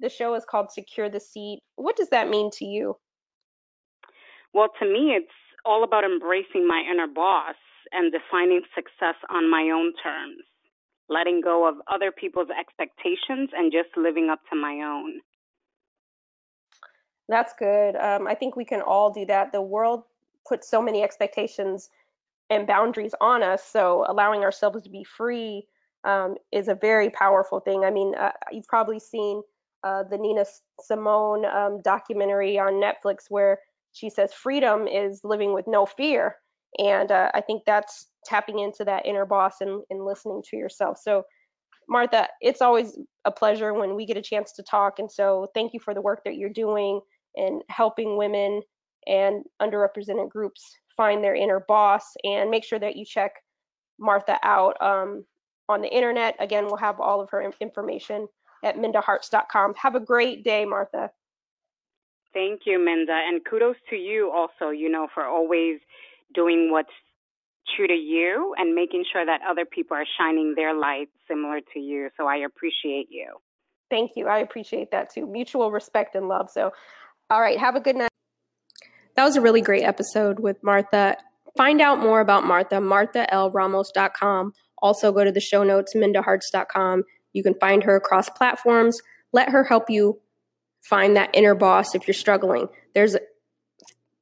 the 0.00 0.08
show 0.08 0.34
is 0.34 0.44
called 0.48 0.70
Secure 0.70 1.08
the 1.08 1.20
Seat. 1.20 1.60
What 1.76 1.96
does 1.96 2.08
that 2.10 2.28
mean 2.28 2.50
to 2.52 2.64
you? 2.64 2.96
Well, 4.52 4.68
to 4.80 4.84
me, 4.84 5.12
it's 5.14 5.32
all 5.64 5.84
about 5.84 6.04
embracing 6.04 6.66
my 6.66 6.82
inner 6.90 7.06
boss 7.06 7.54
and 7.92 8.12
defining 8.12 8.62
success 8.74 9.16
on 9.28 9.50
my 9.50 9.70
own 9.70 9.92
terms, 10.02 10.42
letting 11.08 11.40
go 11.40 11.68
of 11.68 11.76
other 11.92 12.10
people's 12.10 12.48
expectations 12.50 13.50
and 13.56 13.72
just 13.72 13.88
living 13.96 14.28
up 14.30 14.40
to 14.50 14.56
my 14.56 14.80
own. 14.84 15.20
That's 17.28 17.52
good. 17.58 17.94
Um, 17.96 18.26
I 18.26 18.34
think 18.34 18.56
we 18.56 18.64
can 18.64 18.80
all 18.80 19.12
do 19.12 19.24
that. 19.26 19.52
The 19.52 19.62
world 19.62 20.02
puts 20.48 20.68
so 20.68 20.82
many 20.82 21.02
expectations 21.02 21.90
and 22.48 22.66
boundaries 22.66 23.14
on 23.20 23.42
us. 23.42 23.62
So 23.64 24.04
allowing 24.08 24.42
ourselves 24.42 24.82
to 24.82 24.90
be 24.90 25.04
free 25.04 25.66
um, 26.02 26.34
is 26.50 26.66
a 26.66 26.74
very 26.74 27.10
powerful 27.10 27.60
thing. 27.60 27.84
I 27.84 27.90
mean, 27.90 28.14
uh, 28.16 28.32
you've 28.50 28.66
probably 28.66 28.98
seen 28.98 29.42
uh, 29.84 30.04
the 30.04 30.18
Nina 30.18 30.44
Simone 30.80 31.44
um, 31.44 31.80
documentary 31.82 32.58
on 32.58 32.74
Netflix 32.74 33.24
where 33.28 33.58
she 33.92 34.10
says 34.10 34.32
freedom 34.32 34.86
is 34.86 35.20
living 35.24 35.52
with 35.52 35.66
no 35.66 35.86
fear. 35.86 36.36
And 36.78 37.10
uh, 37.10 37.30
I 37.34 37.40
think 37.40 37.62
that's 37.66 38.06
tapping 38.24 38.60
into 38.60 38.84
that 38.84 39.06
inner 39.06 39.26
boss 39.26 39.60
and, 39.60 39.82
and 39.90 40.04
listening 40.04 40.42
to 40.50 40.56
yourself. 40.56 40.98
So, 41.02 41.24
Martha, 41.88 42.28
it's 42.40 42.62
always 42.62 42.96
a 43.24 43.32
pleasure 43.32 43.74
when 43.74 43.96
we 43.96 44.06
get 44.06 44.16
a 44.16 44.22
chance 44.22 44.52
to 44.52 44.62
talk. 44.62 45.00
And 45.00 45.10
so, 45.10 45.48
thank 45.54 45.74
you 45.74 45.80
for 45.80 45.94
the 45.94 46.00
work 46.00 46.22
that 46.24 46.36
you're 46.36 46.48
doing 46.48 47.00
and 47.36 47.62
helping 47.68 48.16
women 48.16 48.62
and 49.06 49.44
underrepresented 49.60 50.28
groups 50.28 50.76
find 50.96 51.24
their 51.24 51.34
inner 51.34 51.64
boss 51.66 52.04
and 52.22 52.50
make 52.50 52.64
sure 52.64 52.78
that 52.78 52.96
you 52.96 53.04
check 53.04 53.32
Martha 53.98 54.38
out 54.42 54.76
um, 54.80 55.24
on 55.68 55.80
the 55.80 55.88
internet. 55.88 56.36
Again, 56.38 56.66
we'll 56.66 56.76
have 56.76 57.00
all 57.00 57.20
of 57.20 57.30
her 57.30 57.42
information 57.42 58.28
at 58.64 58.76
mindaharts.com. 58.76 59.74
Have 59.74 59.94
a 59.94 60.00
great 60.00 60.44
day, 60.44 60.64
Martha. 60.64 61.10
Thank 62.32 62.62
you, 62.64 62.78
Minda. 62.78 63.12
And 63.12 63.44
kudos 63.44 63.76
to 63.90 63.96
you 63.96 64.30
also, 64.30 64.70
you 64.70 64.88
know, 64.88 65.08
for 65.12 65.24
always 65.24 65.80
doing 66.34 66.70
what's 66.70 66.92
true 67.76 67.86
to 67.86 67.94
you 67.94 68.54
and 68.56 68.74
making 68.74 69.04
sure 69.12 69.24
that 69.24 69.40
other 69.48 69.64
people 69.64 69.96
are 69.96 70.06
shining 70.18 70.54
their 70.56 70.74
light 70.74 71.08
similar 71.28 71.60
to 71.72 71.80
you. 71.80 72.08
So 72.16 72.26
I 72.26 72.36
appreciate 72.36 73.08
you. 73.10 73.34
Thank 73.90 74.12
you. 74.14 74.28
I 74.28 74.38
appreciate 74.38 74.92
that 74.92 75.12
too. 75.12 75.26
Mutual 75.26 75.72
respect 75.72 76.14
and 76.14 76.28
love. 76.28 76.48
So, 76.50 76.70
all 77.28 77.40
right. 77.40 77.58
Have 77.58 77.74
a 77.74 77.80
good 77.80 77.96
night. 77.96 78.10
That 79.16 79.24
was 79.24 79.36
a 79.36 79.40
really 79.40 79.60
great 79.60 79.82
episode 79.82 80.38
with 80.38 80.62
Martha. 80.62 81.16
Find 81.56 81.80
out 81.80 81.98
more 81.98 82.20
about 82.20 82.46
Martha, 82.46 82.76
marthalramos.com. 82.76 84.52
Also, 84.78 85.12
go 85.12 85.24
to 85.24 85.32
the 85.32 85.40
show 85.40 85.64
notes, 85.64 85.94
mindaharts.com. 85.94 87.04
You 87.32 87.42
can 87.42 87.54
find 87.54 87.84
her 87.84 87.96
across 87.96 88.28
platforms. 88.28 89.00
Let 89.32 89.50
her 89.50 89.64
help 89.64 89.88
you 89.88 90.20
find 90.82 91.16
that 91.16 91.30
inner 91.34 91.54
boss 91.54 91.94
if 91.94 92.06
you're 92.06 92.14
struggling. 92.14 92.68
There's 92.94 93.16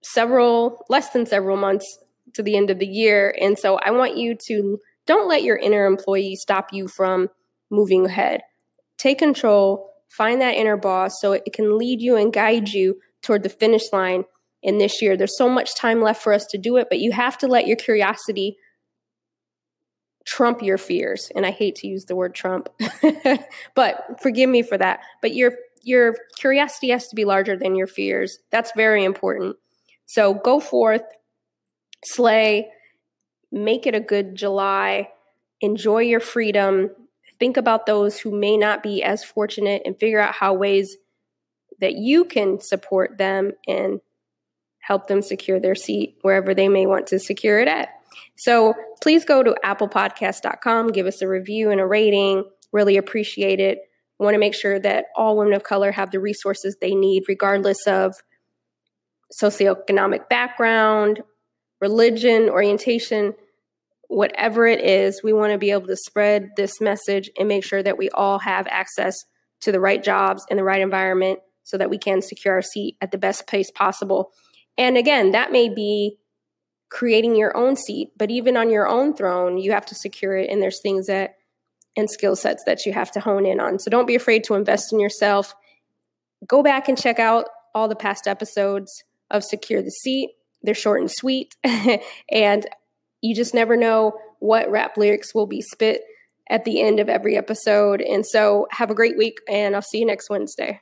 several, 0.03 0.85
less 0.88 1.11
than 1.11 1.27
several 1.27 1.57
months 1.57 1.99
to 2.35 2.42
the 2.42 2.57
end 2.57 2.71
of 2.71 2.79
the 2.79 2.87
year. 2.87 3.35
And 3.40 3.59
so 3.59 3.77
I 3.77 3.90
want 3.90 4.16
you 4.16 4.37
to 4.47 4.81
don't 5.07 5.29
let 5.29 5.42
your 5.42 5.57
inner 5.57 5.87
employee 5.87 6.37
stop 6.37 6.68
you 6.73 6.87
from 6.87 7.31
moving 7.71 8.07
ahead. 8.07 8.42
Take 8.99 9.18
control, 9.18 9.90
find 10.09 10.40
that 10.40 10.55
inner 10.55 10.77
boss 10.77 11.21
so 11.21 11.33
it 11.33 11.53
can 11.53 11.79
lead 11.79 12.01
you 12.01 12.16
and 12.16 12.33
guide 12.33 12.68
you 12.68 13.01
toward 13.23 13.42
the 13.42 13.49
finish 13.49 13.92
line 13.92 14.25
in 14.62 14.79
this 14.79 15.01
year. 15.01 15.16
There's 15.16 15.37
so 15.37 15.49
much 15.49 15.77
time 15.77 16.03
left 16.03 16.23
for 16.23 16.33
us 16.33 16.47
to 16.47 16.59
do 16.59 16.77
it, 16.77 16.88
but 16.90 16.99
you 16.99 17.12
have 17.12 17.38
to 17.38 17.47
let 17.47 17.66
your 17.66 17.77
curiosity 17.77 18.59
trump 20.24 20.62
your 20.62 20.78
fears. 20.78 21.31
And 21.35 21.46
I 21.46 21.50
hate 21.50 21.76
to 21.76 21.88
use 21.88 22.04
the 22.04 22.16
word 22.16 22.35
trump, 22.35 22.68
but 23.74 24.20
forgive 24.20 24.50
me 24.50 24.62
for 24.62 24.76
that. 24.78 25.00
But 25.22 25.35
your 25.35 25.52
your 25.83 26.16
curiosity 26.38 26.90
has 26.90 27.09
to 27.09 27.16
be 27.16 27.24
larger 27.24 27.57
than 27.57 27.74
your 27.74 27.87
fears. 27.87 28.40
That's 28.50 28.72
very 28.76 29.04
important. 29.04 29.57
So 30.07 30.35
go 30.35 30.61
forth, 30.61 31.02
slay, 32.04 32.68
make 33.50 33.87
it 33.87 33.94
a 33.94 34.00
good 34.00 34.35
July, 34.35 35.11
enjoy 35.61 36.00
your 36.00 36.20
freedom. 36.20 36.90
Think 37.38 37.57
about 37.57 37.87
those 37.87 38.18
who 38.18 38.38
may 38.38 38.57
not 38.57 38.83
be 38.83 39.02
as 39.02 39.24
fortunate 39.24 39.83
and 39.85 39.98
figure 39.98 40.20
out 40.20 40.35
how 40.35 40.54
ways 40.54 40.96
that 41.81 41.94
you 41.94 42.24
can 42.24 42.61
support 42.61 43.18
them 43.18 43.52
and 43.66 44.00
help 44.81 45.07
them 45.07 45.22
secure 45.22 45.61
their 45.61 45.74
seat 45.74 46.16
wherever 46.22 46.54
they 46.54 46.68
may 46.68 46.87
want 46.87 47.07
to 47.09 47.18
secure 47.18 47.61
it 47.61 47.68
at. 47.68 47.90
So 48.37 48.74
please 49.02 49.24
go 49.24 49.42
to 49.42 49.57
applepodcast.com, 49.64 50.92
give 50.92 51.07
us 51.07 51.22
a 51.22 51.28
review 51.28 51.70
and 51.70 51.81
a 51.81 51.87
rating. 51.87 52.44
Really 52.72 52.96
appreciate 52.96 53.61
it. 53.61 53.78
want 54.18 54.35
to 54.35 54.38
make 54.38 54.54
sure 54.54 54.78
that 54.81 55.07
all 55.16 55.37
women 55.37 55.54
of 55.54 55.62
color 55.62 55.92
have 55.92 56.11
the 56.11 56.20
resources 56.20 56.76
they 56.81 56.94
need, 56.94 57.24
regardless 57.28 57.87
of 57.87 58.14
socioeconomic 59.40 60.28
background, 60.28 61.22
religion, 61.81 62.48
orientation, 62.48 63.35
whatever 64.09 64.66
it 64.66 64.81
is. 64.81 65.22
We 65.22 65.33
want 65.33 65.52
to 65.52 65.59
be 65.59 65.70
able 65.70 65.87
to 65.87 65.96
spread 65.96 66.50
this 66.57 66.81
message 66.81 67.31
and 67.38 67.48
make 67.48 67.64
sure 67.64 67.83
that 67.83 67.98
we 67.98 68.09
all 68.11 68.38
have 68.40 68.66
access 68.68 69.14
to 69.61 69.72
the 69.72 69.81
right 69.81 70.02
jobs 70.02 70.44
and 70.50 70.59
the 70.59 70.64
right 70.64 70.81
environment 70.81 71.40
so 71.62 71.76
that 71.76 71.90
we 71.90 71.98
can 71.98 72.22
secure 72.22 72.54
our 72.54 72.62
seat 72.62 72.96
at 73.00 73.11
the 73.11 73.18
best 73.18 73.46
place 73.46 73.70
possible. 73.70 74.31
And 74.78 74.96
again, 74.96 75.33
that 75.33 75.52
may 75.52 75.68
be 75.68 76.16
creating 76.90 77.37
your 77.37 77.57
own 77.57 77.77
seat, 77.77 78.11
but 78.16 78.31
even 78.31 78.57
on 78.57 78.70
your 78.70 78.88
own 78.88 79.14
throne, 79.14 79.59
you 79.59 79.72
have 79.72 79.87
to 79.87 79.94
secure 79.94 80.37
it. 80.37 80.51
And 80.51 80.62
there's 80.62 80.81
things 80.81 81.07
that 81.07 81.37
and 81.98 82.09
skill 82.09 82.37
sets 82.37 82.62
that 82.64 82.87
you 82.87 82.92
have 82.92 83.11
to 83.11 83.20
hone 83.20 83.44
in 83.44 83.61
on. 83.61 83.79
So 83.79 83.90
don't 83.90 84.07
be 84.07 84.14
afraid 84.14 84.44
to 84.44 84.55
invest 84.55 84.92
in 84.92 85.01
yourself. 85.01 85.55
Go 86.46 86.62
back 86.62 86.88
and 86.88 86.96
check 86.96 87.18
out 87.18 87.46
all 87.74 87.88
the 87.88 87.96
past 87.96 88.29
episodes 88.29 89.03
of 89.31 89.44
Secure 89.44 89.83
the 89.83 89.90
Seat. 89.90 90.31
They're 90.62 90.74
short 90.74 91.01
and 91.01 91.11
sweet, 91.11 91.57
and 92.31 92.66
you 93.20 93.35
just 93.35 93.55
never 93.55 93.77
know 93.77 94.18
what 94.38 94.70
rap 94.70 94.96
lyrics 94.96 95.35
will 95.35 95.46
be 95.46 95.61
spit 95.61 96.03
at 96.51 96.64
the 96.64 96.81
end 96.81 97.01
of 97.01 97.09
every 97.09 97.37
episode. 97.37 98.01
And 98.01 98.24
so, 98.27 98.66
have 98.70 98.90
a 98.90 98.94
great 98.94 99.16
week, 99.16 99.38
and 99.48 99.77
I'll 99.77 99.83
see 99.83 99.98
you 99.98 100.07
next 100.07 100.31
Wednesday. 100.31 100.81